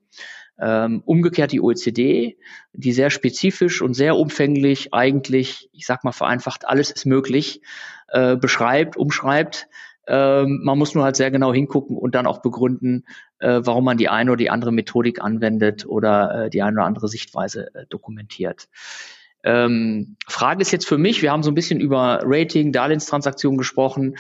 Ähm, 0.60 1.02
umgekehrt 1.04 1.50
die 1.50 1.60
OECD, 1.60 2.38
die 2.72 2.92
sehr 2.92 3.10
spezifisch 3.10 3.82
und 3.82 3.94
sehr 3.94 4.16
umfänglich 4.16 4.94
eigentlich, 4.94 5.68
ich 5.72 5.86
sag 5.86 6.04
mal 6.04 6.12
vereinfacht, 6.12 6.66
alles 6.66 6.92
ist 6.92 7.04
möglich, 7.04 7.60
äh, 8.08 8.36
beschreibt, 8.36 8.96
umschreibt. 8.96 9.66
Ähm, 10.06 10.60
man 10.62 10.78
muss 10.78 10.94
nur 10.94 11.02
halt 11.02 11.16
sehr 11.16 11.32
genau 11.32 11.52
hingucken 11.52 11.98
und 11.98 12.14
dann 12.14 12.28
auch 12.28 12.40
begründen, 12.40 13.04
äh, 13.40 13.60
warum 13.64 13.84
man 13.84 13.98
die 13.98 14.08
eine 14.08 14.30
oder 14.30 14.38
die 14.38 14.50
andere 14.50 14.70
Methodik 14.70 15.20
anwendet 15.20 15.84
oder 15.84 16.44
äh, 16.44 16.50
die 16.50 16.62
eine 16.62 16.76
oder 16.76 16.86
andere 16.86 17.08
Sichtweise 17.08 17.74
äh, 17.74 17.86
dokumentiert. 17.88 18.68
Ähm, 19.46 20.16
Frage 20.26 20.60
ist 20.60 20.72
jetzt 20.72 20.88
für 20.88 20.98
mich, 20.98 21.22
wir 21.22 21.30
haben 21.30 21.44
so 21.44 21.52
ein 21.52 21.54
bisschen 21.54 21.78
über 21.78 22.20
Rating, 22.24 22.72
Darlehenstransaktionen 22.72 23.56
gesprochen. 23.56 24.16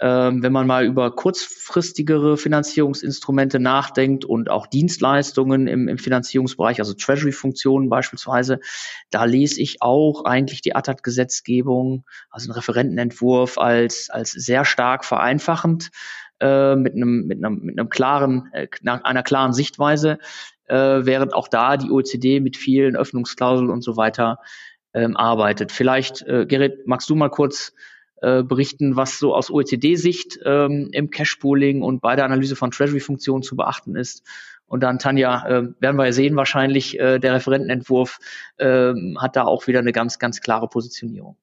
Ähm, 0.00 0.44
wenn 0.44 0.52
man 0.52 0.68
mal 0.68 0.84
über 0.86 1.10
kurzfristigere 1.10 2.36
Finanzierungsinstrumente 2.36 3.58
nachdenkt 3.58 4.24
und 4.24 4.48
auch 4.48 4.68
Dienstleistungen 4.68 5.66
im, 5.66 5.88
im 5.88 5.98
Finanzierungsbereich, 5.98 6.78
also 6.78 6.94
Treasury-Funktionen 6.94 7.88
beispielsweise, 7.88 8.60
da 9.10 9.24
lese 9.24 9.60
ich 9.60 9.82
auch 9.82 10.24
eigentlich 10.24 10.60
die 10.60 10.76
ATAT-Gesetzgebung, 10.76 12.04
also 12.30 12.46
einen 12.46 12.54
Referentenentwurf 12.54 13.58
als, 13.58 14.08
als 14.10 14.30
sehr 14.30 14.64
stark 14.64 15.04
vereinfachend, 15.04 15.90
äh, 16.40 16.76
mit 16.76 16.94
einem, 16.94 17.26
mit 17.26 17.44
einem, 17.44 17.60
mit 17.62 17.78
einem 17.78 17.88
klaren, 17.88 18.50
äh, 18.52 18.68
einer 18.84 19.22
klaren 19.22 19.52
Sichtweise, 19.52 20.18
äh, 20.66 20.74
während 20.76 21.34
auch 21.34 21.48
da 21.48 21.76
die 21.76 21.90
OECD 21.90 22.40
mit 22.40 22.56
vielen 22.56 22.96
Öffnungsklauseln 22.96 23.70
und 23.70 23.82
so 23.82 23.96
weiter 23.96 24.38
ähm, 24.94 25.16
arbeitet. 25.16 25.72
Vielleicht, 25.72 26.22
äh, 26.22 26.46
Gerrit, 26.46 26.86
magst 26.86 27.08
du 27.10 27.14
mal 27.14 27.30
kurz 27.30 27.72
äh, 28.20 28.42
berichten, 28.42 28.96
was 28.96 29.18
so 29.18 29.34
aus 29.34 29.50
OECD-Sicht 29.50 30.40
ähm, 30.44 30.88
im 30.92 31.10
Cash-Pooling 31.10 31.82
und 31.82 32.00
bei 32.00 32.16
der 32.16 32.24
Analyse 32.24 32.56
von 32.56 32.70
Treasury-Funktionen 32.70 33.42
zu 33.42 33.56
beachten 33.56 33.96
ist. 33.96 34.24
Und 34.66 34.82
dann, 34.82 34.98
Tanja, 34.98 35.46
äh, 35.46 35.68
werden 35.80 35.96
wir 35.96 36.04
ja 36.04 36.12
sehen, 36.12 36.36
wahrscheinlich 36.36 36.98
äh, 36.98 37.18
der 37.18 37.34
Referentenentwurf 37.34 38.18
äh, 38.58 38.92
hat 39.18 39.36
da 39.36 39.44
auch 39.44 39.66
wieder 39.66 39.78
eine 39.78 39.92
ganz, 39.92 40.18
ganz 40.18 40.40
klare 40.40 40.68
Positionierung. 40.68 41.36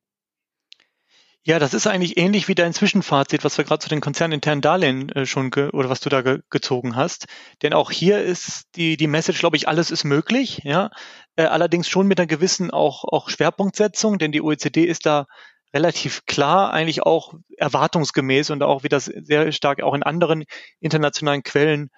Ja, 1.48 1.60
das 1.60 1.76
ist 1.76 1.86
eigentlich 1.86 2.18
ähnlich 2.18 2.48
wie 2.48 2.56
dein 2.56 2.74
Zwischenfazit, 2.74 3.44
was 3.44 3.60
wir 3.60 3.66
gerade 3.66 3.78
zu 3.78 3.88
den 3.88 4.02
konzerninternen 4.02 4.62
Darlehen 4.62 5.10
äh, 5.10 5.28
schon 5.28 5.54
oder 5.54 5.90
was 5.90 6.00
du 6.00 6.10
da 6.10 6.24
ge 6.24 6.40
gezogen 6.50 6.96
hast. 6.96 7.28
Denn 7.62 7.72
auch 7.72 7.92
hier 7.92 8.24
ist 8.24 8.64
die 8.76 8.98
die 8.98 9.06
Message, 9.06 9.40
glaube 9.42 9.56
ich, 9.56 9.68
alles 9.68 9.92
ist 9.92 10.06
möglich. 10.06 10.62
Ja, 10.64 10.90
äh, 11.36 11.44
allerdings 11.44 11.88
schon 11.88 12.08
mit 12.08 12.20
einer 12.20 12.26
gewissen 12.26 12.72
auch 12.72 13.04
auch 13.04 13.30
Schwerpunktsetzung, 13.30 14.18
denn 14.18 14.32
die 14.32 14.42
OECD 14.42 14.86
ist 14.86 15.06
da 15.06 15.28
relativ 15.72 16.26
klar, 16.26 16.74
eigentlich 16.74 17.04
auch 17.04 17.36
erwartungsgemäß 17.58 18.50
und 18.50 18.64
auch 18.64 18.82
wie 18.84 18.90
das 18.90 19.06
sehr 19.06 19.52
stark 19.52 19.84
auch 19.84 19.94
in 19.94 20.02
anderen 20.02 20.46
internationalen 20.80 21.44
Quellen 21.44 21.92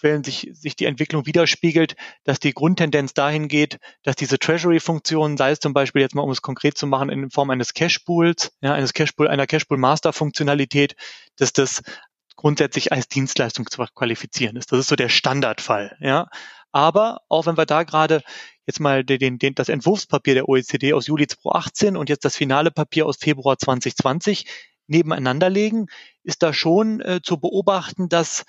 Quellen 0.00 0.24
sich, 0.24 0.48
sich 0.52 0.76
die 0.76 0.86
Entwicklung 0.86 1.26
widerspiegelt, 1.26 1.94
dass 2.24 2.40
die 2.40 2.52
Grundtendenz 2.52 3.12
dahin 3.12 3.48
geht, 3.48 3.78
dass 4.02 4.16
diese 4.16 4.38
Treasury-Funktionen, 4.38 5.36
sei 5.36 5.50
es 5.50 5.60
zum 5.60 5.74
Beispiel 5.74 6.02
jetzt 6.02 6.14
mal, 6.14 6.22
um 6.22 6.30
es 6.30 6.42
konkret 6.42 6.78
zu 6.78 6.86
machen, 6.86 7.10
in 7.10 7.30
Form 7.30 7.50
eines 7.50 7.74
Cache-Pools, 7.74 8.52
ja, 8.62 8.72
eines 8.72 8.94
Cache-Pool, 8.94 9.28
einer 9.28 9.46
Cache-Pool-Master-Funktionalität, 9.46 10.96
dass 11.36 11.52
das 11.52 11.82
grundsätzlich 12.36 12.92
als 12.92 13.08
Dienstleistung 13.08 13.66
zu 13.70 13.84
qualifizieren 13.94 14.56
ist. 14.56 14.72
Das 14.72 14.78
ist 14.78 14.88
so 14.88 14.96
der 14.96 15.10
Standardfall, 15.10 15.96
ja. 16.00 16.28
Aber 16.72 17.20
auch 17.28 17.46
wenn 17.46 17.58
wir 17.58 17.66
da 17.66 17.82
gerade 17.82 18.22
jetzt 18.66 18.80
mal 18.80 19.04
den, 19.04 19.38
den, 19.38 19.54
das 19.54 19.68
Entwurfspapier 19.68 20.34
der 20.34 20.48
OECD 20.48 20.94
aus 20.94 21.08
Juli 21.08 21.26
2018 21.26 21.96
und 21.96 22.08
jetzt 22.08 22.24
das 22.24 22.36
finale 22.36 22.70
Papier 22.70 23.04
aus 23.04 23.16
Februar 23.18 23.58
2020 23.58 24.46
nebeneinander 24.86 25.50
legen, 25.50 25.86
ist 26.22 26.42
da 26.42 26.52
schon 26.52 27.00
äh, 27.00 27.20
zu 27.22 27.38
beobachten, 27.38 28.08
dass 28.08 28.44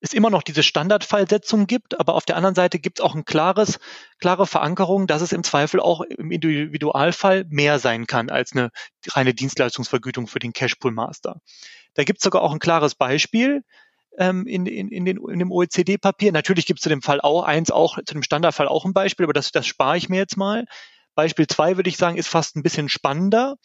es 0.00 0.12
immer 0.12 0.30
noch 0.30 0.42
diese 0.42 0.62
Standardfallsetzung 0.62 1.66
gibt, 1.66 1.98
aber 1.98 2.14
auf 2.14 2.24
der 2.24 2.36
anderen 2.36 2.54
Seite 2.54 2.78
gibt 2.78 3.00
es 3.00 3.04
auch 3.04 3.14
ein 3.14 3.24
klares, 3.24 3.80
klare 4.20 4.46
Verankerung, 4.46 5.06
dass 5.06 5.22
es 5.22 5.32
im 5.32 5.42
Zweifel 5.42 5.80
auch 5.80 6.02
im 6.02 6.30
Individualfall 6.30 7.44
mehr 7.48 7.78
sein 7.78 8.06
kann 8.06 8.30
als 8.30 8.52
eine 8.52 8.70
reine 9.08 9.34
Dienstleistungsvergütung 9.34 10.26
für 10.28 10.38
den 10.38 10.52
Cashpool 10.52 10.92
Master. 10.92 11.40
Da 11.94 12.04
gibt 12.04 12.20
es 12.20 12.24
sogar 12.24 12.42
auch 12.42 12.52
ein 12.52 12.60
klares 12.60 12.94
Beispiel 12.94 13.64
ähm, 14.18 14.46
in, 14.46 14.66
in, 14.66 14.88
in, 14.88 15.04
den, 15.04 15.18
in 15.18 15.38
dem 15.40 15.50
OECD-Papier. 15.50 16.30
Natürlich 16.30 16.66
gibt 16.66 16.78
es 16.78 16.84
zu 16.84 16.88
dem 16.88 17.02
Fall 17.02 17.20
auch 17.20 17.42
eins, 17.42 17.70
auch 17.70 17.96
zu 17.96 18.14
dem 18.14 18.22
Standardfall 18.22 18.68
auch 18.68 18.84
ein 18.84 18.92
Beispiel, 18.92 19.24
aber 19.24 19.32
das, 19.32 19.50
das 19.50 19.66
spare 19.66 19.96
ich 19.96 20.08
mir 20.08 20.18
jetzt 20.18 20.36
mal. 20.36 20.64
Beispiel 21.16 21.48
zwei 21.48 21.76
würde 21.76 21.90
ich 21.90 21.96
sagen, 21.96 22.16
ist 22.16 22.28
fast 22.28 22.54
ein 22.54 22.62
bisschen 22.62 22.88
spannender, 22.88 23.56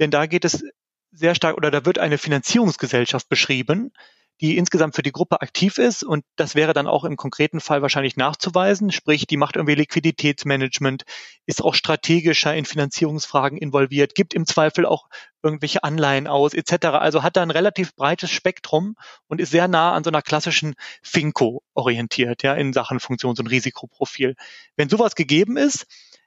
denn 0.00 0.10
da 0.10 0.26
geht 0.26 0.44
es 0.44 0.64
sehr 1.12 1.36
stark 1.36 1.56
oder 1.56 1.70
da 1.70 1.84
wird 1.84 1.98
eine 1.98 2.18
Finanzierungsgesellschaft 2.18 3.28
beschrieben, 3.28 3.92
die 4.40 4.56
insgesamt 4.56 4.94
für 4.94 5.02
die 5.02 5.12
Gruppe 5.12 5.40
aktiv 5.40 5.78
ist 5.78 6.04
und 6.04 6.24
das 6.36 6.54
wäre 6.54 6.72
dann 6.72 6.86
auch 6.86 7.04
im 7.04 7.16
konkreten 7.16 7.60
Fall 7.60 7.82
wahrscheinlich 7.82 8.16
nachzuweisen, 8.16 8.92
sprich, 8.92 9.26
die 9.26 9.36
macht 9.36 9.56
irgendwie 9.56 9.74
Liquiditätsmanagement, 9.74 11.04
ist 11.46 11.62
auch 11.62 11.74
strategischer 11.74 12.54
in 12.54 12.64
Finanzierungsfragen 12.64 13.58
involviert, 13.58 14.14
gibt 14.14 14.34
im 14.34 14.46
Zweifel 14.46 14.86
auch 14.86 15.08
irgendwelche 15.42 15.82
Anleihen 15.82 16.28
aus 16.28 16.54
etc. 16.54 16.86
Also 16.86 17.22
hat 17.22 17.36
da 17.36 17.42
ein 17.42 17.50
relativ 17.50 17.94
breites 17.94 18.30
Spektrum 18.30 18.94
und 19.26 19.40
ist 19.40 19.50
sehr 19.50 19.66
nah 19.66 19.92
an 19.92 20.04
so 20.04 20.10
einer 20.10 20.22
klassischen 20.22 20.74
Finco 21.02 21.62
orientiert, 21.74 22.42
ja, 22.42 22.54
in 22.54 22.72
Sachen 22.72 23.00
Funktions- 23.00 23.40
und 23.40 23.48
Risikoprofil. 23.48 24.36
Wenn 24.76 24.88
sowas 24.88 25.14
gegeben 25.14 25.56
ist, 25.56 25.86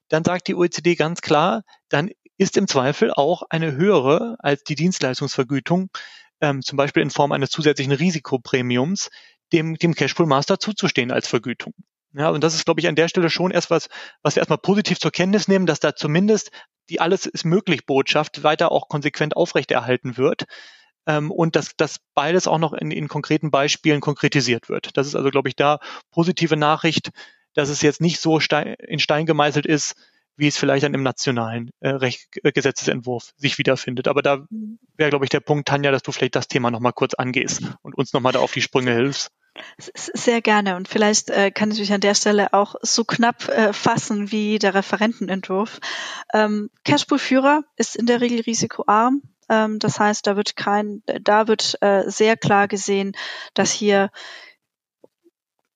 dann 0.09 0.25
sagt 0.25 0.49
die 0.49 0.55
OECD 0.55 0.95
ganz 0.95 1.21
klar, 1.21 1.63
dann 1.87 2.09
ist 2.37 2.57
im 2.57 2.67
Zweifel 2.67 3.13
auch 3.13 3.43
eine 3.49 3.73
höhere 3.73 4.35
als 4.39 4.63
die 4.63 4.75
Dienstleistungsvergütung 4.75 5.89
ähm, 6.41 6.61
zum 6.61 6.77
Beispiel 6.77 7.03
in 7.03 7.09
Form 7.09 7.31
eines 7.31 7.49
zusätzlichen 7.49 7.93
Risikoprämiums, 7.93 9.09
dem, 9.53 9.75
dem 9.75 9.95
Cashpool 9.95 10.25
Master 10.25 10.59
zuzustehen 10.59 11.11
als 11.11 11.27
Vergütung. 11.27 11.73
Ja, 12.13 12.29
und 12.29 12.43
das 12.43 12.55
ist, 12.55 12.65
glaube 12.65 12.81
ich, 12.81 12.87
an 12.87 12.95
der 12.95 13.07
Stelle 13.07 13.29
schon 13.29 13.51
erst 13.51 13.69
was, 13.69 13.87
was 14.21 14.35
wir 14.35 14.41
erstmal 14.41 14.57
positiv 14.57 14.99
zur 14.99 15.11
Kenntnis 15.11 15.47
nehmen, 15.47 15.65
dass 15.65 15.79
da 15.79 15.95
zumindest 15.95 16.51
die 16.89 16.99
alles 16.99 17.25
ist 17.25 17.45
möglich 17.45 17.85
Botschaft 17.85 18.43
weiter 18.43 18.71
auch 18.71 18.89
konsequent 18.89 19.37
aufrechterhalten 19.37 20.17
wird. 20.17 20.43
Ähm, 21.07 21.31
und 21.31 21.55
dass, 21.55 21.75
dass 21.77 21.99
beides 22.13 22.47
auch 22.47 22.59
noch 22.59 22.73
in, 22.73 22.91
in 22.91 23.07
konkreten 23.07 23.49
Beispielen 23.49 24.01
konkretisiert 24.01 24.69
wird. 24.69 24.95
Das 24.97 25.07
ist 25.07 25.15
also, 25.15 25.29
glaube 25.29 25.49
ich, 25.49 25.55
da 25.55 25.79
positive 26.11 26.57
Nachricht, 26.57 27.11
dass 27.53 27.69
es 27.69 27.81
jetzt 27.81 28.01
nicht 28.01 28.19
so 28.19 28.39
stein, 28.39 28.75
in 28.75 28.99
Stein 28.99 29.25
gemeißelt 29.25 29.65
ist, 29.65 29.95
wie 30.41 30.47
es 30.47 30.57
vielleicht 30.57 30.83
dann 30.83 30.95
im 30.95 31.03
nationalen 31.03 31.69
äh, 31.81 31.89
Recht, 31.89 32.43
äh, 32.43 32.51
Gesetzesentwurf 32.51 33.31
sich 33.37 33.59
wiederfindet. 33.59 34.07
Aber 34.07 34.23
da 34.23 34.37
mhm. 34.49 34.79
wäre, 34.97 35.11
glaube 35.11 35.23
ich, 35.23 35.29
der 35.29 35.39
Punkt, 35.39 35.67
Tanja, 35.67 35.91
dass 35.91 36.01
du 36.01 36.11
vielleicht 36.11 36.35
das 36.35 36.47
Thema 36.47 36.71
nochmal 36.71 36.93
kurz 36.93 37.13
angehst 37.13 37.61
und 37.83 37.95
uns 37.95 38.11
nochmal 38.11 38.33
da 38.33 38.39
auf 38.39 38.51
die 38.51 38.61
Sprünge 38.61 38.91
hilfst. 38.91 39.31
Sehr 39.93 40.41
gerne 40.41 40.77
und 40.77 40.87
vielleicht 40.87 41.29
äh, 41.29 41.51
kann 41.51 41.69
ich 41.71 41.79
mich 41.79 41.93
an 41.93 42.01
der 42.01 42.15
Stelle 42.15 42.53
auch 42.53 42.75
so 42.81 43.03
knapp 43.03 43.49
äh, 43.49 43.71
fassen 43.71 44.31
wie 44.31 44.57
der 44.57 44.73
Referentenentwurf. 44.73 45.79
Ähm, 46.33 46.71
Cashpool-Führer 46.85 47.63
ist 47.75 47.95
in 47.95 48.07
der 48.07 48.19
Regel 48.19 48.41
risikoarm. 48.41 49.21
Ähm, 49.47 49.77
das 49.77 49.99
heißt, 49.99 50.25
da 50.25 50.35
wird 50.35 50.55
kein, 50.55 51.03
da 51.21 51.47
wird 51.47 51.77
äh, 51.81 52.09
sehr 52.09 52.35
klar 52.35 52.67
gesehen, 52.67 53.11
dass 53.53 53.71
hier 53.71 54.09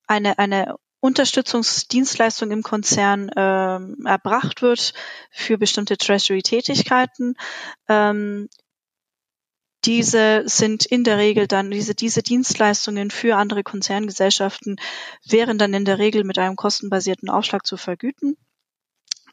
eine, 0.08 0.40
eine 0.40 0.76
Unterstützungsdienstleistung 1.06 2.50
im 2.50 2.64
Konzern 2.64 3.30
ähm, 3.36 4.06
erbracht 4.06 4.64
wird 4.64 4.94
für 5.30 5.60
bestimmte 5.60 5.98
Treasury-Tätigkeiten. 5.98 7.36
Ähm, 7.88 8.50
diese 9.86 10.42
sind 10.48 10.84
in 10.88 11.04
der 11.04 11.20
Regel 11.20 11.46
dann, 11.46 11.70
diese, 11.70 11.94
diese 11.94 12.24
Dienstleistungen 12.24 13.12
für 13.12 13.38
andere 13.38 13.62
Konzerngesellschaften 13.62 14.78
wären 15.24 15.60
dann 15.60 15.76
in 15.76 15.86
der 15.86 16.00
Regel 16.00 16.24
mit 16.24 16.40
einem 16.40 16.56
kostenbasierten 16.56 17.30
Aufschlag 17.30 17.68
zu 17.68 17.78
vergüten. 17.78 18.36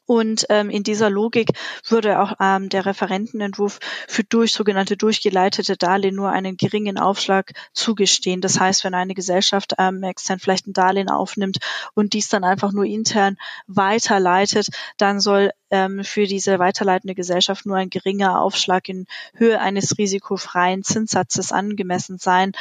Und 0.07 0.47
ähm, 0.49 0.69
in 0.69 0.83
dieser 0.83 1.11
Logik 1.11 1.51
würde 1.89 2.21
auch 2.21 2.35
ähm, 2.41 2.69
der 2.69 2.87
Referentenentwurf 2.87 3.79
für 4.09 4.25
durch 4.25 4.53
sogenannte 4.53 4.97
durchgeleitete 4.97 5.77
Darlehen 5.77 6.17
nur 6.17 6.31
einen 6.31 6.57
geringen 6.57 6.99
Aufschlag 6.99 7.53
zugestehen. 7.73 8.41
Das 8.41 8.59
heißt, 8.59 8.85
wenn 8.85 8.95
eine 8.95 9.15
Gesellschaft 9.15 9.75
ähm, 9.79 10.03
extern 10.03 10.41
vielleicht 10.41 10.67
ein 10.67 10.73
Darlehen 10.73 11.09
aufnimmt 11.09 11.59
und 11.95 12.15
dies 12.15 12.29
dann 12.29 12.45
einfach 12.45 12.73
nur 12.73 12.85
intern 12.85 13.37
weiterleitet, 13.67 14.69
dann 14.97 15.21
soll 15.21 15.53
ähm, 15.71 16.05
für 16.05 16.27
diese 16.27 16.59
weiterleitende 16.59 17.15
Gesellschaft 17.15 17.65
nur 17.65 17.77
ein 17.77 17.91
geringer 17.91 18.41
Aufschlag 18.41 18.89
in 18.89 19.07
Höhe 19.35 19.61
eines 19.61 19.99
risikofreien 19.99 20.83
Zinssatzes 20.83 21.53
angemessen 21.53 22.19
sein. 22.19 22.53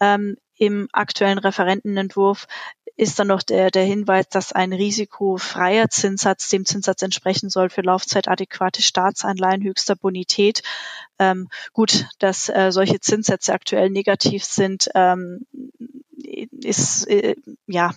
Ähm, 0.00 0.36
Im 0.56 0.88
aktuellen 0.92 1.38
Referentenentwurf 1.38 2.46
ist 2.96 3.18
dann 3.18 3.26
noch 3.26 3.42
der, 3.42 3.70
der 3.70 3.84
Hinweis, 3.84 4.28
dass 4.28 4.52
ein 4.52 4.72
risikofreier 4.72 5.88
Zinssatz 5.90 6.48
dem 6.48 6.64
Zinssatz 6.64 7.02
entsprechen 7.02 7.50
soll 7.50 7.68
für 7.68 7.82
laufzeitadäquate 7.82 8.82
Staatsanleihen 8.82 9.62
höchster 9.62 9.96
Bonität. 9.96 10.62
Ähm, 11.18 11.48
gut, 11.72 12.06
dass 12.18 12.48
äh, 12.48 12.70
solche 12.70 13.00
Zinssätze 13.00 13.52
aktuell 13.52 13.90
negativ 13.90 14.44
sind, 14.44 14.88
ähm, 14.94 15.46
ist 16.62 17.06
äh, 17.08 17.36
ja 17.66 17.92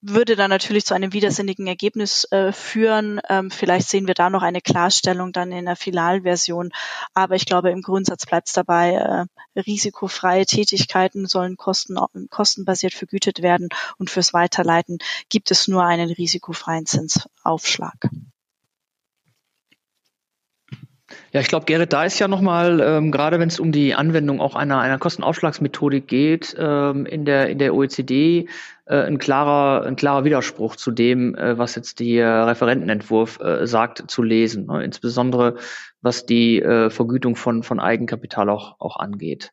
würde 0.00 0.36
dann 0.36 0.50
natürlich 0.50 0.84
zu 0.84 0.94
einem 0.94 1.12
widersinnigen 1.12 1.66
Ergebnis 1.66 2.24
äh, 2.30 2.52
führen. 2.52 3.20
Ähm, 3.28 3.50
vielleicht 3.50 3.88
sehen 3.88 4.06
wir 4.06 4.14
da 4.14 4.30
noch 4.30 4.42
eine 4.42 4.60
Klarstellung 4.60 5.32
dann 5.32 5.52
in 5.52 5.66
der 5.66 5.76
Finalversion. 5.76 6.70
Aber 7.14 7.34
ich 7.34 7.46
glaube, 7.46 7.70
im 7.70 7.82
Grundsatz 7.82 8.26
bleibt 8.26 8.48
es 8.48 8.54
dabei, 8.54 8.94
äh, 9.54 9.60
risikofreie 9.60 10.46
Tätigkeiten 10.46 11.26
sollen 11.26 11.56
kosten, 11.56 11.98
kostenbasiert 12.30 12.94
vergütet 12.94 13.42
werden 13.42 13.68
und 13.98 14.10
fürs 14.10 14.32
Weiterleiten 14.32 14.98
gibt 15.28 15.50
es 15.50 15.68
nur 15.68 15.84
einen 15.84 16.10
risikofreien 16.10 16.86
Zinsaufschlag. 16.86 18.08
Ja, 21.32 21.40
ich 21.40 21.48
glaube, 21.48 21.66
Gerrit, 21.66 21.92
da 21.92 22.04
ist 22.04 22.18
ja 22.18 22.28
nochmal, 22.28 22.80
ähm, 22.80 23.10
gerade 23.10 23.38
wenn 23.38 23.48
es 23.48 23.60
um 23.60 23.72
die 23.72 23.94
Anwendung 23.94 24.40
auch 24.40 24.54
einer, 24.54 24.80
einer 24.80 24.98
Kostenaufschlagsmethodik 24.98 26.06
geht, 26.06 26.56
ähm, 26.58 27.06
in, 27.06 27.24
der, 27.24 27.48
in 27.48 27.58
der 27.58 27.74
OECD 27.74 28.48
äh, 28.86 28.96
ein, 28.96 29.18
klarer, 29.18 29.86
ein 29.86 29.96
klarer 29.96 30.24
Widerspruch 30.24 30.76
zu 30.76 30.90
dem, 30.90 31.34
äh, 31.34 31.58
was 31.58 31.74
jetzt 31.74 32.00
der 32.00 32.46
Referentenentwurf 32.46 33.40
äh, 33.40 33.66
sagt, 33.66 34.10
zu 34.10 34.22
lesen. 34.22 34.66
Ne? 34.66 34.84
Insbesondere 34.84 35.56
was 36.02 36.26
die 36.26 36.60
äh, 36.60 36.90
Vergütung 36.90 37.36
von, 37.36 37.62
von 37.62 37.80
Eigenkapital 37.80 38.48
auch, 38.48 38.76
auch 38.78 38.96
angeht. 38.96 39.52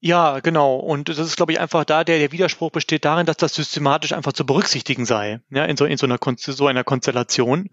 Ja, 0.00 0.40
genau. 0.40 0.76
Und 0.76 1.08
das 1.08 1.18
ist, 1.18 1.36
glaube 1.36 1.52
ich, 1.52 1.60
einfach 1.60 1.84
da, 1.84 2.04
der, 2.04 2.18
der 2.18 2.32
Widerspruch 2.32 2.70
besteht 2.70 3.04
darin, 3.04 3.26
dass 3.26 3.36
das 3.36 3.54
systematisch 3.54 4.12
einfach 4.12 4.32
zu 4.32 4.46
berücksichtigen 4.46 5.04
sei, 5.04 5.40
ja, 5.50 5.64
in 5.64 5.76
so, 5.76 5.84
in 5.84 5.98
so 5.98 6.06
einer, 6.06 6.18
so 6.36 6.66
einer 6.66 6.84
Konstellation. 6.84 7.68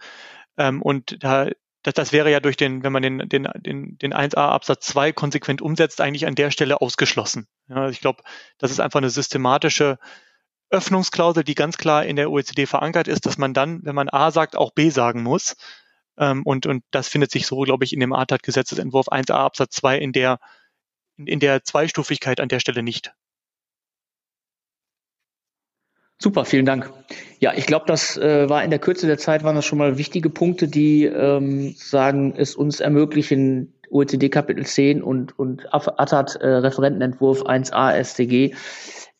Ähm, 0.58 0.82
und 0.82 1.24
da 1.24 1.48
das, 1.88 1.94
das 1.94 2.12
wäre 2.12 2.30
ja 2.30 2.42
durch 2.42 2.58
den, 2.58 2.84
wenn 2.84 2.92
man 2.92 3.02
den, 3.02 3.30
den, 3.30 3.48
den, 3.56 3.98
den 3.98 4.14
1a 4.14 4.36
Absatz 4.36 4.88
2 4.88 5.14
konsequent 5.14 5.62
umsetzt, 5.62 6.02
eigentlich 6.02 6.28
an 6.28 6.36
der 6.36 6.52
Stelle 6.52 6.82
ausgeschlossen. 6.82 7.48
Ja, 7.70 7.88
ich 7.88 8.02
glaube, 8.02 8.24
das 8.58 8.72
ist 8.72 8.82
einfach 8.82 9.00
eine 9.00 9.10
systematische 9.10 9.98
Öffnungsklausel, 10.70 11.46
die 11.46 11.56
ganz 11.56 11.78
klar 11.78 12.06
in 12.06 12.18
der 12.18 12.30
OECD 12.30 12.66
verankert 12.66 13.08
ist, 13.08 13.26
dass 13.26 13.38
man 13.38 13.54
dann, 13.54 13.86
wenn 13.86 13.96
man 13.96 14.10
A 14.10 14.32
sagt, 14.32 14.58
auch 14.58 14.72
B 14.74 14.90
sagen 14.90 15.24
muss. 15.24 15.56
Ähm, 16.18 16.44
und, 16.44 16.66
und 16.66 16.84
das 16.92 17.08
findet 17.08 17.32
sich 17.32 17.48
so, 17.48 17.62
glaube 17.62 17.86
ich, 17.86 17.94
in 17.94 18.02
dem 18.02 18.12
ATAT-Gesetzesentwurf 18.12 19.08
1a 19.08 19.36
Absatz 19.36 19.76
2 19.76 19.98
in 19.98 20.12
der, 20.12 20.40
in, 21.16 21.26
in 21.28 21.40
der 21.40 21.64
Zweistufigkeit 21.64 22.42
an 22.42 22.50
der 22.50 22.60
Stelle 22.60 22.84
nicht. 22.84 23.14
Super, 26.20 26.46
vielen 26.46 26.66
Dank. 26.66 26.92
Ja, 27.40 27.54
ich 27.56 27.68
glaube, 27.68 27.86
das 27.88 28.18
äh, 28.18 28.50
war 28.50 28.64
in 28.64 28.72
der 28.72 28.80
Kürze 28.80 29.06
der 29.06 29.20
Zeit 29.20 29.44
waren 29.44 29.56
das 29.56 29.66
schon 29.66 29.78
mal 29.78 30.00
wichtige 30.00 30.32
Punkte, 30.32 30.68
die 30.68 31.06
ähm, 31.06 31.76
sagen, 31.78 32.34
es 32.36 32.56
uns 32.56 32.80
ermöglichen, 32.80 33.74
OECD 33.92 34.30
Kapitel 34.30 34.66
10 34.66 35.04
und, 35.04 35.38
und 35.38 35.72
ATAT 35.72 36.36
äh, 36.38 36.48
Referentenentwurf 36.48 37.44
1a 37.44 38.04
StG 38.04 38.56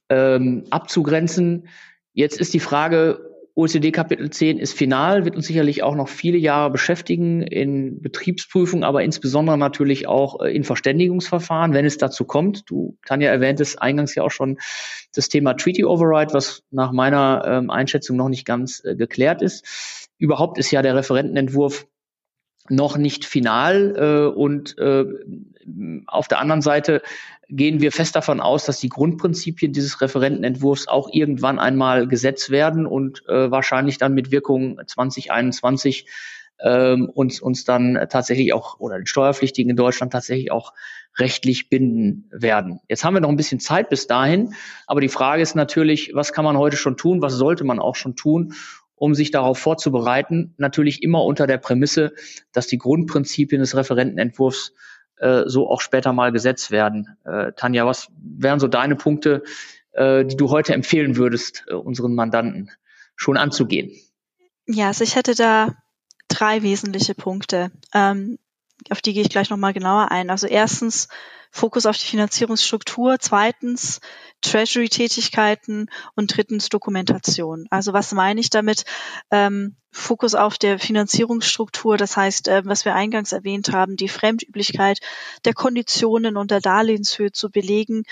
ähm, 0.10 0.66
abzugrenzen. 0.72 1.68
Jetzt 2.14 2.40
ist 2.40 2.54
die 2.54 2.60
Frage, 2.60 3.37
OECD 3.58 3.92
Kapitel 3.92 4.30
10 4.30 4.60
ist 4.60 4.78
final, 4.78 5.26
wird 5.26 5.36
uns 5.36 5.48
sicherlich 5.48 5.82
auch 5.82 5.96
noch 5.96 6.10
viele 6.10 6.38
Jahre 6.38 6.70
beschäftigen 6.70 7.42
in 7.42 8.04
Betriebsprüfung, 8.04 8.84
aber 8.84 9.02
insbesondere 9.04 9.58
natürlich 9.58 10.08
auch 10.08 10.42
äh, 10.42 10.56
in 10.56 10.64
Verständigungsverfahren, 10.64 11.74
wenn 11.74 11.84
es 11.84 11.98
dazu 11.98 12.26
kommt. 12.26 12.70
Du, 12.70 13.00
Tanja, 13.08 13.32
erwähntest 13.32 13.82
eingangs 13.82 14.14
ja 14.14 14.22
auch 14.22 14.30
schon 14.30 14.60
das 15.16 15.28
Thema 15.28 15.56
Treaty 15.56 15.84
Override, 15.86 16.36
was 16.36 16.62
nach 16.70 16.92
meiner 16.92 17.46
ähm, 17.48 17.72
Einschätzung 17.72 18.16
noch 18.16 18.30
nicht 18.30 18.46
ganz 18.46 18.84
äh, 18.86 18.96
geklärt 18.96 19.42
ist. 19.42 20.08
Überhaupt 20.20 20.60
ist 20.60 20.70
ja 20.70 20.84
der 20.84 20.96
Referentenentwurf 20.96 21.88
noch 22.70 22.96
nicht 22.96 23.26
final 23.26 23.96
äh, 23.98 24.38
und 24.38 24.78
äh, 24.78 25.06
auf 26.08 26.28
der 26.28 26.40
anderen 26.40 26.62
Seite 26.62 27.02
gehen 27.50 27.82
wir 27.82 27.92
fest 27.92 28.16
davon 28.16 28.40
aus, 28.40 28.66
dass 28.66 28.80
die 28.80 28.90
Grundprinzipien 28.90 29.72
dieses 29.72 30.02
Referentenentwurfs 30.02 30.88
auch 30.88 31.10
irgendwann 31.12 31.60
einmal 31.60 32.08
gesetzt 32.08 32.50
werden 32.50 32.86
und 32.86 33.24
äh, 33.28 33.52
wahrscheinlich 33.52 33.98
dann 33.98 34.14
mit 34.14 34.32
Wirkung 34.32 34.80
2021 34.86 36.08
ähm, 36.60 37.10
uns, 37.10 37.40
uns 37.40 37.66
dann 37.66 38.08
tatsächlich 38.10 38.54
auch 38.54 38.80
oder 38.80 38.98
den 38.98 39.06
Steuerpflichtigen 39.06 39.70
in 39.70 39.76
Deutschland 39.76 40.12
tatsächlich 40.12 40.52
auch 40.52 40.74
rechtlich 41.18 41.70
binden 41.70 42.30
werden. 42.32 42.80
Jetzt 42.88 43.04
haben 43.04 43.14
wir 43.14 43.22
noch 43.22 43.30
ein 43.30 43.38
bisschen 43.38 43.60
Zeit 43.60 43.90
bis 43.90 44.08
dahin, 44.08 44.54
aber 44.86 45.02
die 45.02 45.10
Frage 45.10 45.42
ist 45.42 45.56
natürlich, 45.56 46.12
was 46.14 46.34
kann 46.34 46.46
man 46.46 46.58
heute 46.58 46.78
schon 46.78 46.98
tun, 46.98 47.22
was 47.22 47.34
sollte 47.34 47.64
man 47.64 47.80
auch 47.80 47.96
schon 47.96 48.16
tun, 48.16 48.54
um 48.96 49.14
sich 49.14 49.30
darauf 49.30 49.60
vorzubereiten, 49.60 50.56
natürlich 50.58 51.04
immer 51.04 51.24
unter 51.24 51.46
der 51.46 51.60
Prämisse, 51.60 52.14
dass 52.52 52.68
die 52.68 52.80
Grundprinzipien 52.80 53.62
des 53.62 53.76
Referentenentwurfs 53.76 54.74
äh, 55.18 55.44
so 55.46 55.70
auch 55.70 55.82
später 55.82 56.14
mal 56.14 56.32
gesetzt 56.32 56.72
werden. 56.72 57.18
Äh, 57.26 57.54
Tanja, 57.54 57.86
was 57.86 58.10
wären 58.18 58.60
so 58.60 58.68
deine 58.68 58.96
Punkte, 58.96 59.44
äh, 59.92 60.26
die 60.26 60.38
du 60.38 60.50
heute 60.50 60.74
empfehlen 60.74 61.18
würdest, 61.18 61.66
äh, 61.68 61.74
unseren 61.74 62.16
Mandanten 62.16 62.72
schon 63.16 63.38
anzugehen? 63.38 63.92
Ja, 64.66 64.88
also 64.88 65.04
ich 65.04 65.16
hätte 65.16 65.36
da 65.36 65.76
drei 66.28 66.62
wesentliche 66.62 67.16
Punkte. 67.16 67.72
Ähm, 67.94 68.38
auf 68.90 69.02
die 69.02 69.14
gehe 69.14 69.24
ich 69.24 69.30
gleich 69.30 69.50
nochmal 69.50 69.74
genauer 69.74 70.12
ein. 70.12 70.30
Also 70.30 70.48
erstens 70.48 71.08
Fokus 71.52 71.86
auf 71.86 71.98
die 71.98 72.06
Finanzierungsstruktur, 72.06 73.18
zweitens 73.20 74.00
Treasury-Tätigkeiten 74.42 75.90
und 76.16 76.36
drittens 76.36 76.70
Dokumentation. 76.70 77.66
Also 77.70 77.94
was 77.94 78.12
meine 78.12 78.40
ich 78.40 78.50
damit? 78.50 78.84
Ähm, 79.32 79.76
Fokus 79.98 80.36
auf 80.36 80.58
der 80.58 80.80
Finanzierungsstruktur, 80.80 81.98
das 81.98 82.16
heißt, 82.16 82.48
äh, 82.48 82.62
was 82.66 82.86
wir 82.86 82.94
eingangs 82.94 83.32
erwähnt 83.32 83.72
haben, 83.74 83.98
die 83.98 84.08
Fremdüblichkeit 84.08 85.00
der 85.44 85.54
Konditionen 85.54 86.38
und 86.38 86.52
der 86.52 86.62
Darlehenshöhe 86.62 87.32
zu 87.32 87.50
belegen, 87.50 88.04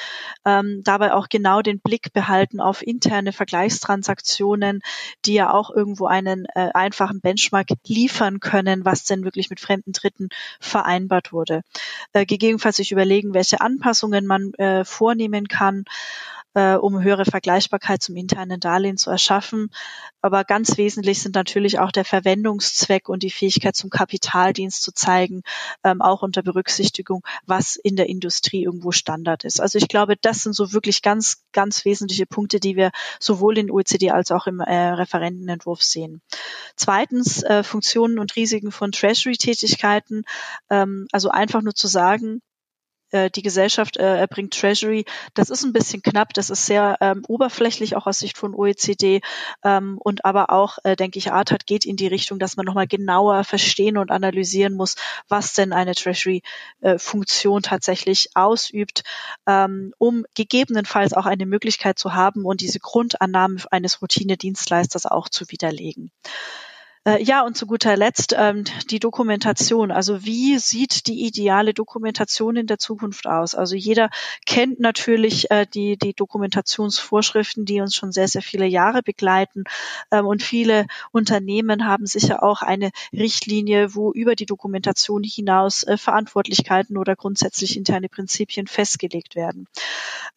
ähm, 0.45 0.81
dabei 0.83 1.13
auch 1.13 1.29
genau 1.29 1.61
den 1.61 1.79
Blick 1.79 2.11
behalten 2.11 2.59
auf 2.59 2.85
interne 2.85 3.31
Vergleichstransaktionen, 3.31 4.81
die 5.25 5.35
ja 5.35 5.53
auch 5.53 5.69
irgendwo 5.69 6.07
einen 6.07 6.45
äh, 6.55 6.71
einfachen 6.73 7.21
Benchmark 7.21 7.67
liefern 7.85 8.39
können, 8.39 8.83
was 8.83 9.03
denn 9.03 9.23
wirklich 9.23 9.49
mit 9.49 9.59
fremden 9.59 9.93
Dritten 9.93 10.29
vereinbart 10.59 11.31
wurde. 11.31 11.61
Äh, 12.13 12.25
gegebenenfalls 12.25 12.77
sich 12.77 12.91
überlegen, 12.91 13.33
welche 13.33 13.61
Anpassungen 13.61 14.25
man 14.25 14.53
vornehmen 14.85 15.47
kann 15.47 15.85
äh, 16.55 16.75
um 16.75 17.03
höhere 17.03 17.25
Vergleichbarkeit 17.25 18.01
zum 18.01 18.15
internen 18.15 18.59
Darlehen 18.59 18.97
zu 18.97 19.11
erschaffen. 19.11 19.69
Aber 20.21 20.43
ganz 20.43 20.77
wesentlich 20.77 21.21
sind 21.21 21.35
natürlich 21.35 21.77
auch 21.77 21.91
der 21.91 22.05
Verwendungszweck 22.05 23.09
und 23.09 23.21
die 23.21 23.29
Fähigkeit 23.29 23.75
zum 23.75 23.91
Kapitaldienst 23.91 24.81
zu 24.81 24.91
zeigen, 24.91 25.43
ähm, 25.83 26.01
auch 26.01 26.23
unter 26.23 26.41
Berücksichtigung, 26.41 27.21
was 27.45 27.75
in 27.75 27.95
der 27.95 28.09
Industrie 28.09 28.63
irgendwo 28.63 28.91
Standard 28.91 29.43
ist. 29.43 29.59
Also 29.61 29.77
ich 29.77 29.87
glaube, 29.87 30.15
das 30.19 30.41
sind 30.41 30.53
so 30.53 30.73
wirklich 30.73 31.03
ganz, 31.03 31.43
ganz 31.51 31.85
wesentliche 31.85 32.25
Punkte, 32.25 32.59
die 32.59 32.75
wir 32.75 32.91
sowohl 33.19 33.57
in 33.57 33.69
OECD 33.69 34.11
als 34.11 34.31
auch 34.31 34.47
im 34.47 34.61
äh, 34.61 34.73
Referentenentwurf 34.73 35.83
sehen. 35.83 36.21
Zweitens, 36.75 37.43
äh, 37.43 37.63
Funktionen 37.63 38.17
und 38.17 38.35
Risiken 38.35 38.71
von 38.71 38.91
Treasury-Tätigkeiten. 38.91 40.23
Ähm, 40.69 41.07
also 41.11 41.29
einfach 41.29 41.61
nur 41.61 41.75
zu 41.75 41.87
sagen, 41.87 42.41
äh, 43.15 43.31
die 43.31 43.41
Gesellschaft 43.41 43.97
äh, 43.97 44.17
erbringt 44.17 44.53
Treasury. 44.53 45.05
Das 45.33 45.49
ist 45.49 45.63
ein 45.63 45.71
bisschen 45.71 46.01
knapp, 46.01 46.33
das 46.33 46.49
ist 46.49 46.65
sehr 46.65 46.97
ähm, 46.99 47.23
oberflächlich, 47.27 47.95
auch 47.95 48.07
aus 48.07 48.19
Sicht 48.19 48.37
von 48.37 48.53
OECD. 48.53 49.21
Ähm, 49.63 49.97
und 49.99 50.25
aber 50.25 50.51
auch, 50.51 50.77
äh, 50.83 50.95
denke 50.95 51.17
ich, 51.17 51.31
ARTAT 51.31 51.65
geht 51.65 51.85
in 51.85 51.95
die 51.95 52.07
Richtung, 52.07 52.39
dass 52.39 52.57
man 52.57 52.65
nochmal 52.65 52.87
genauer 52.87 53.43
verstehen 53.45 53.97
und 53.97 54.11
analysieren 54.11 54.73
muss, 54.73 54.95
was 55.29 55.53
denn 55.53 55.71
eine 55.71 55.95
Treasury-Funktion 55.95 57.59
äh, 57.59 57.61
tatsächlich 57.61 58.29
ausübt, 58.35 59.03
ähm, 59.47 59.93
um 59.97 60.25
gegebenenfalls 60.35 61.13
auch 61.13 61.25
eine 61.25 61.45
Möglichkeit 61.45 61.97
zu 61.97 62.13
haben 62.13 62.43
und 62.43 62.59
diese 62.59 62.79
Grundannahmen 62.79 63.63
eines 63.71 64.01
Routinedienstleisters 64.01 65.05
auch 65.05 65.29
zu 65.29 65.49
widerlegen. 65.49 66.11
Äh, 67.07 67.23
ja, 67.23 67.45
und 67.45 67.55
zu 67.55 67.67
guter 67.67 67.95
Letzt 67.95 68.35
ähm, 68.35 68.63
die 68.89 68.99
Dokumentation. 68.99 69.91
Also 69.91 70.25
wie 70.25 70.57
sieht 70.57 71.05
die 71.05 71.25
ideale 71.25 71.73
Dokumentation 71.73 72.55
in 72.55 72.65
der 72.65 72.79
Zukunft 72.79 73.27
aus? 73.27 73.53
Also 73.53 73.75
jeder 73.75 74.09
kennt 74.47 74.79
natürlich 74.79 75.51
äh, 75.51 75.67
die, 75.71 75.97
die 75.97 76.15
Dokumentationsvorschriften, 76.15 77.65
die 77.65 77.79
uns 77.79 77.95
schon 77.95 78.11
sehr, 78.11 78.27
sehr 78.27 78.41
viele 78.41 78.65
Jahre 78.65 79.03
begleiten. 79.03 79.65
Ähm, 80.09 80.25
und 80.25 80.41
viele 80.41 80.87
Unternehmen 81.11 81.85
haben 81.85 82.07
sicher 82.07 82.41
auch 82.41 82.63
eine 82.63 82.89
Richtlinie, 83.13 83.93
wo 83.93 84.11
über 84.11 84.35
die 84.35 84.47
Dokumentation 84.47 85.23
hinaus 85.23 85.83
äh, 85.83 85.97
Verantwortlichkeiten 85.97 86.97
oder 86.97 87.15
grundsätzlich 87.15 87.77
interne 87.77 88.09
Prinzipien 88.09 88.65
festgelegt 88.65 89.35
werden. 89.35 89.67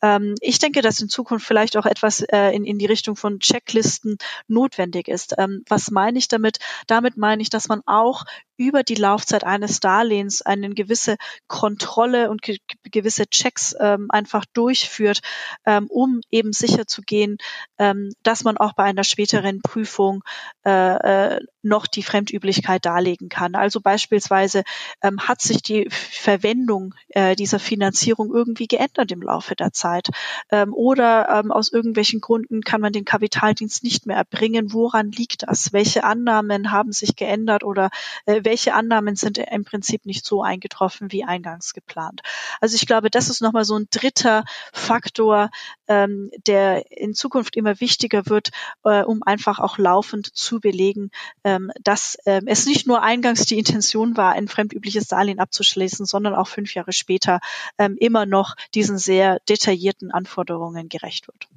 Ähm, 0.02 0.35
ich 0.40 0.59
denke, 0.59 0.83
dass 0.83 1.00
in 1.00 1.09
Zukunft 1.09 1.46
vielleicht 1.46 1.78
auch 1.78 1.87
etwas 1.87 2.20
äh, 2.20 2.50
in, 2.50 2.66
in 2.66 2.78
die 2.78 2.87
Richtung 2.87 3.16
von 3.16 3.40
Checklisten 3.40 4.18
notwendig 4.48 5.09
ist. 5.09 5.35
Ähm, 5.38 5.64
was 5.66 5.90
meine 5.90 6.18
ich 6.18 6.28
damit? 6.28 6.57
Damit 6.86 7.16
meine 7.16 7.42
ich, 7.42 7.50
dass 7.50 7.68
man 7.68 7.82
auch 7.86 8.24
über 8.58 8.82
die 8.82 8.96
Laufzeit 8.96 9.44
eines 9.44 9.80
Darlehens 9.80 10.42
eine 10.42 10.70
gewisse 10.70 11.16
Kontrolle 11.46 12.30
und 12.30 12.42
ge 12.42 12.58
gewisse 12.82 13.26
Checks 13.28 13.74
ähm, 13.78 14.06
einfach 14.10 14.44
durchführt, 14.52 15.20
ähm, 15.64 15.86
um 15.88 16.20
eben 16.30 16.52
sicher 16.52 16.86
zu 16.86 17.02
gehen, 17.02 17.38
ähm, 17.78 18.12
dass 18.22 18.44
man 18.44 18.56
auch 18.56 18.74
bei 18.74 18.84
einer 18.84 19.04
späteren 19.04 19.60
Prüfung 19.62 20.22
äh, 20.66 21.36
äh, 21.36 21.40
noch 21.62 21.86
die 21.86 22.02
Fremdüblichkeit 22.02 22.84
darlegen 22.84 23.28
kann. 23.28 23.54
Also 23.54 23.80
beispielsweise 23.80 24.64
ähm, 25.02 25.20
hat 25.20 25.40
sich 25.40 25.62
die 25.62 25.88
Verwendung 25.90 26.94
äh, 27.10 27.36
dieser 27.36 27.58
Finanzierung 27.58 28.32
irgendwie 28.32 28.66
geändert 28.66 29.12
im 29.12 29.22
Laufe 29.22 29.54
der 29.54 29.72
Zeit 29.72 30.08
ähm, 30.50 30.72
oder 30.72 31.28
ähm, 31.28 31.52
aus 31.52 31.70
irgendwelchen 31.70 32.20
Gründen 32.20 32.62
kann 32.62 32.80
man 32.80 32.92
den 32.92 33.04
Kapitaldienst 33.04 33.84
nicht 33.84 34.06
mehr 34.06 34.16
erbringen. 34.16 34.72
Woran 34.72 35.10
liegt 35.12 35.44
das? 35.44 35.72
Welche 35.72 36.04
Annahmen 36.04 36.72
haben 36.72 36.92
sich 36.92 37.16
geändert 37.16 37.64
oder 37.64 37.90
äh, 38.26 38.44
welche 38.48 38.72
Annahmen 38.72 39.14
sind 39.14 39.37
im 39.37 39.64
Prinzip 39.64 40.06
nicht 40.06 40.24
so 40.24 40.42
eingetroffen 40.42 41.12
wie 41.12 41.22
eingangs 41.22 41.74
geplant. 41.74 42.22
Also 42.62 42.76
ich 42.76 42.87
glaube, 42.87 43.11
das 43.11 43.28
ist 43.28 43.42
nochmal 43.42 43.66
so 43.66 43.76
ein 43.76 43.88
dritter 43.90 44.44
Faktor, 44.72 45.50
ähm, 45.87 46.30
der 46.46 46.90
in 46.90 47.12
Zukunft 47.12 47.56
immer 47.56 47.78
wichtiger 47.78 48.24
wird, 48.24 48.48
äh, 48.84 49.02
um 49.02 49.22
einfach 49.22 49.58
auch 49.58 49.76
laufend 49.76 50.34
zu 50.34 50.61
belegen, 50.61 51.11
ähm, 51.44 51.70
dass 51.82 52.16
äh, 52.24 52.40
es 52.46 52.64
nicht 52.64 52.87
nur 52.87 53.02
eingangs 53.02 53.44
die 53.44 53.58
Intention 53.58 54.16
war, 54.16 54.32
ein 54.32 54.48
fremdübliches 54.48 55.08
Darlehen 55.08 55.40
abzuschließen, 55.40 56.06
sondern 56.06 56.34
auch 56.34 56.48
fünf 56.48 56.72
Jahre 56.72 56.94
später 56.94 57.40
ähm, 57.76 57.98
immer 58.00 58.24
noch 58.24 58.54
diesen 58.74 58.96
sehr 58.96 59.40
detaillierten 59.46 60.11
Anforderungen 60.11 60.88
gerecht 60.88 61.28
wird. 61.28 61.48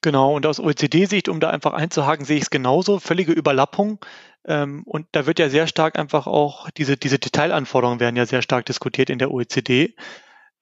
Genau, 0.00 0.34
und 0.34 0.46
aus 0.46 0.58
OECD-Sicht, 0.58 1.28
um 1.28 1.38
da 1.38 1.50
einfach 1.50 1.72
einzuhaken, 1.72 2.24
sehe 2.24 2.36
ich 2.36 2.44
es 2.44 2.50
genauso, 2.50 2.98
völlige 2.98 3.32
Überlappung. 3.32 4.00
Ähm, 4.44 4.82
und 4.84 5.06
da 5.12 5.26
wird 5.26 5.38
ja 5.38 5.48
sehr 5.48 5.66
stark 5.66 5.98
einfach 5.98 6.26
auch, 6.26 6.70
diese, 6.70 6.96
diese 6.96 7.18
Detailanforderungen 7.18 8.00
werden 8.00 8.16
ja 8.16 8.26
sehr 8.26 8.42
stark 8.42 8.66
diskutiert 8.66 9.10
in 9.10 9.18
der 9.18 9.30
OECD. 9.30 9.94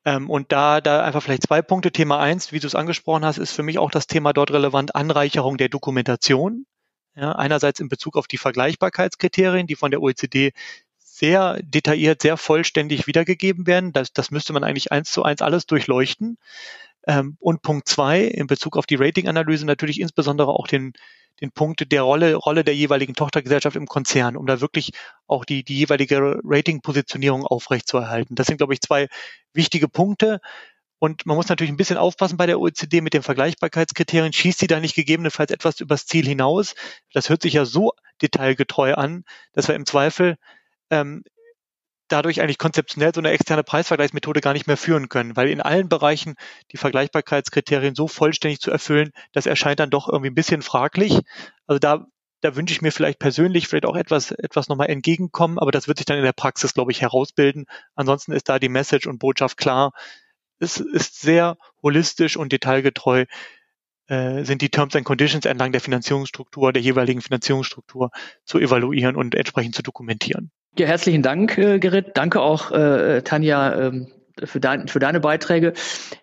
Ähm, 0.05 0.31
und 0.31 0.53
da, 0.53 0.81
da 0.81 1.05
einfach 1.05 1.23
vielleicht 1.23 1.45
zwei 1.45 1.63
Punkte. 1.63 1.93
Thema 1.93 2.19
eins, 2.21 2.53
wie 2.53 2.61
du 2.61 2.67
es 2.67 2.75
angesprochen 2.75 3.25
hast, 3.25 3.39
ist 3.39 3.53
für 3.53 3.63
mich 3.63 3.79
auch 3.79 3.91
das 3.91 4.07
Thema 4.07 4.33
dort 4.33 4.51
relevant, 4.51 4.95
Anreicherung 4.95 5.57
der 5.57 5.69
Dokumentation. 5.69 6.67
Ja, 7.17 7.33
einerseits 7.33 7.81
in 7.81 7.89
Bezug 7.89 8.17
auf 8.17 8.29
die 8.29 8.39
Vergleichbarkeitskriterien, 8.39 9.67
die 9.67 9.75
von 9.75 9.91
der 9.91 10.01
OECD 10.01 10.53
sehr 10.99 11.61
detailliert, 11.63 12.23
sehr 12.23 12.37
vollständig 12.37 13.07
wiedergegeben 13.07 13.67
werden. 13.67 13.93
Das, 13.93 14.13
das 14.13 14.31
müsste 14.31 14.53
man 14.53 14.65
eigentlich 14.65 14.93
eins 14.93 15.11
zu 15.11 15.23
eins 15.23 15.43
alles 15.43 15.67
durchleuchten. 15.67 16.39
Ähm, 17.07 17.37
und 17.41 17.63
Punkt 17.63 17.89
zwei, 17.89 18.23
in 18.23 18.47
Bezug 18.47 18.77
auf 18.77 18.87
die 18.87 18.95
Ratinganalyse 18.95 19.67
natürlich 19.67 20.01
insbesondere 20.01 20.51
auch 20.51 20.67
den, 20.67 20.93
den 21.41 21.53
Punkt 21.53 21.91
der 21.91 22.03
Rolle, 22.03 22.35
Rolle 22.35 22.65
der 22.65 22.75
jeweiligen 22.75 23.15
Tochtergesellschaft 23.15 23.77
im 23.77 23.87
Konzern, 23.87 24.37
um 24.37 24.47
da 24.47 24.61
wirklich 24.61 24.93
auch 25.27 25.45
die, 25.45 25.65
die 25.65 25.79
jeweilige 25.79 26.41
Ratingpositionierung 26.45 27.47
aufrechtzuerhalten. 27.47 28.35
Das 28.35 28.47
sind, 28.47 28.59
glaube 28.59 28.75
ich, 28.75 28.81
zwei 28.81 29.09
wichtige 29.53 29.89
Punkte. 29.89 30.41
Und 30.99 31.25
man 31.25 31.37
muss 31.37 31.49
natürlich 31.49 31.73
ein 31.73 31.79
bisschen 31.79 31.97
aufpassen 31.97 32.37
bei 32.37 32.45
der 32.45 32.61
OECD 32.61 33.01
mit 33.01 33.15
den 33.15 33.23
Vergleichbarkeitskriterien. 33.23 34.35
Schießt 34.35 34.59
sie 34.59 34.67
da 34.67 34.81
nicht 34.81 34.95
gegebenenfalls 34.95 35.51
etwas 35.51 35.81
übers 35.81 36.07
Ziel 36.07 36.27
hinaus? 36.27 36.75
Das 37.15 37.31
hört 37.31 37.41
sich 37.41 37.55
ja 37.55 37.65
so 37.65 37.93
detailgetreu 38.21 38.95
an, 38.95 39.25
dass 39.55 39.67
wir 39.67 39.75
im 39.75 39.87
Zweifel 39.87 40.37
ähm, 40.91 41.25
dadurch 42.13 42.41
eigentlich 42.41 42.59
konzeptionell 42.59 43.13
so 43.15 43.21
eine 43.21 43.31
externe 43.31 43.65
Preisvergleichsmethode 43.65 44.41
gar 44.41 44.53
nicht 44.53 44.67
mehr 44.67 44.77
führen 44.77 45.09
können, 45.09 45.37
weil 45.37 45.49
in 45.49 45.61
allen 45.61 45.89
Bereichen 45.89 46.35
die 46.73 46.77
Vergleichbarkeitskriterien 46.77 47.95
so 47.95 48.09
vollständig 48.09 48.61
zu 48.61 48.71
erfüllen, 48.71 49.13
das 49.33 49.47
erscheint 49.47 49.81
dann 49.81 49.91
doch 49.91 50.09
irgendwie 50.09 50.31
ein 50.31 50.35
bisschen 50.35 50.63
fraglich. 50.63 51.19
Also 51.67 51.79
da, 51.79 52.07
da 52.41 52.57
wünsche 52.57 52.73
ich 52.73 52.83
mir 52.83 52.93
vielleicht 52.93 53.19
persönlich 53.19 53.69
vielleicht 53.69 53.87
auch 53.87 53.97
etwas, 53.97 54.33
etwas 54.33 54.69
nochmal 54.69 54.91
entgegenkommen, 54.91 55.59
aber 55.59 55.71
das 55.71 55.89
wird 55.89 55.99
sich 55.99 56.07
dann 56.07 56.19
in 56.19 56.25
der 56.25 56.33
Praxis, 56.33 56.75
glaube 56.75 56.93
ich, 56.93 57.01
herausbilden. 57.01 57.67
Ansonsten 57.95 58.33
ist 58.33 58.49
da 58.49 58.59
die 58.59 58.69
Message 58.69 59.07
und 59.07 59.19
Botschaft 59.19 59.57
klar. 59.57 59.93
Es 60.59 60.79
ist 60.79 61.21
sehr 61.21 61.57
holistisch 61.83 62.37
und 62.37 62.53
detailgetreu 62.53 63.25
äh, 64.09 64.45
sind 64.45 64.61
die 64.61 64.71
Terms 64.71 64.97
and 64.97 65.07
Conditions 65.07 65.47
entlang 65.47 65.73
der 65.73 65.81
Finanzierungsstruktur, 65.81 66.73
der 66.73 66.83
jeweiligen 66.83 67.23
Finanzierungsstruktur 67.23 68.11
zu 68.45 68.59
evaluieren 68.59 69.17
und 69.17 69.35
entsprechend 69.35 69.75
zu 69.75 69.83
dokumentieren. 69.83 70.51
Ja, 70.79 70.87
herzlichen 70.87 71.23
Dank, 71.23 71.59
äh, 71.59 71.79
Gerrit. 71.81 72.13
Danke 72.15 72.41
auch, 72.41 72.71
äh, 72.71 73.23
Tanja, 73.23 73.75
ähm, 73.75 74.07
für, 74.45 74.61
dein, 74.61 74.87
für 74.87 75.01
deine 75.01 75.19
Beiträge. 75.19 75.73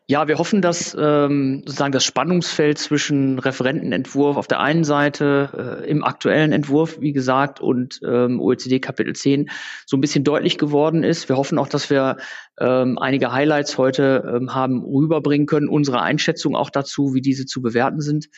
Ja, 0.08 0.30
wir 0.30 0.38
hoffen, 0.38 0.62
dass 0.62 0.96
ähm, 0.98 1.64
sozusagen 1.66 1.92
das 1.92 2.06
Spannungsfeld 2.06 2.78
zwischen 2.78 3.40
Referentenentwurf 3.40 4.38
auf 4.38 4.48
der 4.48 4.62
einen 4.62 4.86
Seite 4.86 5.82
äh, 5.84 5.90
im 5.90 6.04
aktuellen 6.04 6.54
Entwurf, 6.54 7.00
wie 7.02 7.12
gesagt, 7.12 7.60
und 7.60 8.00
ähm, 8.06 8.40
OECD 8.40 8.80
Kapitel 8.80 9.14
10 9.14 9.50
so 9.86 9.98
ein 9.98 10.02
bisschen 10.02 10.24
deutlich 10.24 10.58
geworden 10.58 11.04
ist. 11.04 11.28
Wir 11.28 11.36
hoffen 11.36 11.60
auch, 11.60 11.68
dass 11.68 11.90
wir 11.90 12.18
ähm, 12.58 12.98
einige 12.98 13.34
Highlights 13.34 13.78
heute 13.78 14.34
ähm, 14.34 14.56
haben 14.56 14.82
rüberbringen 14.82 15.46
können, 15.46 15.68
unsere 15.68 16.02
Einschätzung 16.02 16.56
auch 16.56 16.70
dazu, 16.70 17.14
wie 17.14 17.22
diese 17.22 17.46
zu 17.46 17.62
bewerten 17.62 18.00
sind. 18.00 18.30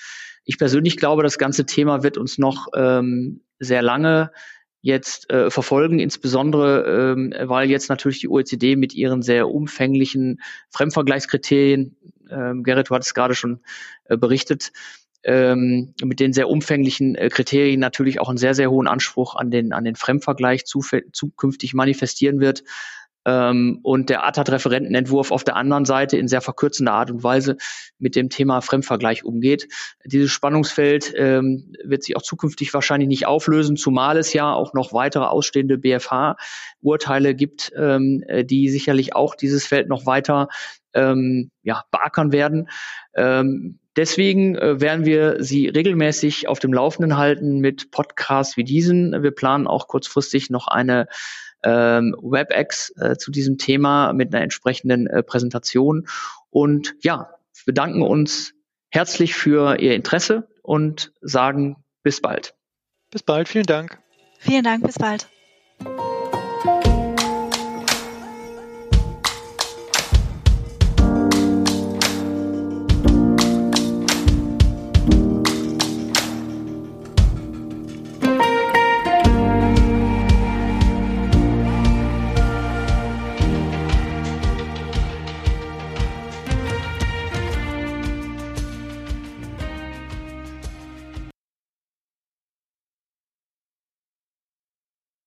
Ich 0.43 0.57
persönlich 0.57 0.97
glaube, 0.97 1.21
das 1.21 1.37
ganze 1.37 1.67
Thema 1.67 2.01
wird 2.01 2.17
uns 2.17 2.39
noch 2.39 2.67
ähm, 2.75 3.41
sehr 3.59 3.83
lange 3.83 4.31
jetzt 4.81 5.29
äh, 5.29 5.49
verfolgen, 5.49 5.99
insbesondere 5.99 7.13
ähm, 7.13 7.33
weil 7.49 7.69
jetzt 7.69 7.89
natürlich 7.89 8.19
die 8.19 8.29
OECD 8.29 8.75
mit 8.75 8.93
ihren 8.93 9.21
sehr 9.21 9.49
umfänglichen 9.49 10.41
Fremdvergleichskriterien, 10.69 11.97
ähm, 12.29 12.63
Gerrit, 12.63 12.89
du 12.89 12.95
hattest 12.95 13.15
gerade 13.15 13.35
schon 13.35 13.59
äh, 14.05 14.17
berichtet, 14.17 14.71
ähm, 15.23 15.93
mit 16.01 16.21
den 16.21 16.31
sehr 16.31 16.49
umfänglichen 16.49 17.15
äh, 17.15 17.29
Kriterien 17.29 17.79
natürlich 17.79 18.21
auch 18.21 18.29
einen 18.29 18.37
sehr, 18.37 18.53
sehr 18.53 18.71
hohen 18.71 18.87
Anspruch 18.87 19.35
an 19.35 19.51
den, 19.51 19.73
an 19.73 19.83
den 19.83 19.95
Fremdvergleich 19.95 20.63
zukünftig 20.65 21.73
manifestieren 21.73 22.39
wird 22.39 22.63
ähm, 23.29 23.79
und 23.83 24.09
der 24.09 24.25
ATAT-Referentenentwurf 24.25 25.31
auf 25.31 25.43
der 25.43 25.55
anderen 25.55 25.85
Seite 25.85 26.17
in 26.17 26.27
sehr 26.27 26.41
verkürzender 26.41 26.93
Art 26.93 27.11
und 27.11 27.23
Weise 27.23 27.57
mit 27.99 28.15
dem 28.15 28.29
Thema 28.29 28.61
Fremdvergleich 28.61 29.23
umgeht. 29.23 29.67
Dieses 30.03 30.31
Spannungsfeld 30.31 31.13
ähm, 31.15 31.75
wird 31.83 32.03
sich 32.03 32.15
auch 32.15 32.23
zukünftig 32.23 32.73
wahrscheinlich 32.73 33.07
nicht 33.07 33.27
auflösen, 33.27 33.77
zumal 33.77 34.17
es 34.17 34.33
ja 34.33 34.51
auch 34.51 34.73
noch 34.73 34.93
weitere 34.93 35.25
ausstehende 35.25 35.77
BFH-Urteile 35.77 37.35
gibt, 37.35 37.71
ähm, 37.77 38.23
die 38.43 38.69
sicherlich 38.69 39.15
auch 39.15 39.35
dieses 39.35 39.67
Feld 39.67 39.89
noch 39.89 40.07
weiter 40.07 40.47
ähm, 40.95 41.51
ja, 41.61 41.83
beackern 41.91 42.31
werden. 42.31 42.69
Ähm, 43.13 43.79
Deswegen 43.95 44.55
äh, 44.55 44.79
werden 44.79 45.03
wir 45.03 45.43
Sie 45.43 45.67
regelmäßig 45.67 46.47
auf 46.47 46.59
dem 46.59 46.71
Laufenden 46.71 47.17
halten 47.17 47.59
mit 47.59 47.91
Podcasts 47.91 48.55
wie 48.55 48.63
diesen. 48.63 49.11
Wir 49.23 49.31
planen 49.31 49.67
auch 49.67 49.89
kurzfristig 49.89 50.49
noch 50.49 50.67
eine 50.67 51.07
ähm, 51.63 52.15
WebEx 52.21 52.93
äh, 52.97 53.17
zu 53.17 53.31
diesem 53.31 53.57
Thema 53.57 54.13
mit 54.13 54.33
einer 54.33 54.43
entsprechenden 54.43 55.07
äh, 55.07 55.23
Präsentation. 55.23 56.07
Und 56.49 56.95
ja, 57.01 57.29
bedanken 57.65 58.01
uns 58.01 58.53
herzlich 58.89 59.35
für 59.35 59.79
Ihr 59.79 59.95
Interesse 59.95 60.47
und 60.61 61.11
sagen 61.21 61.77
bis 62.03 62.21
bald. 62.21 62.55
Bis 63.11 63.23
bald, 63.23 63.49
vielen 63.49 63.65
Dank. 63.65 63.99
Vielen 64.39 64.63
Dank, 64.63 64.85
bis 64.85 64.97
bald. 64.97 65.27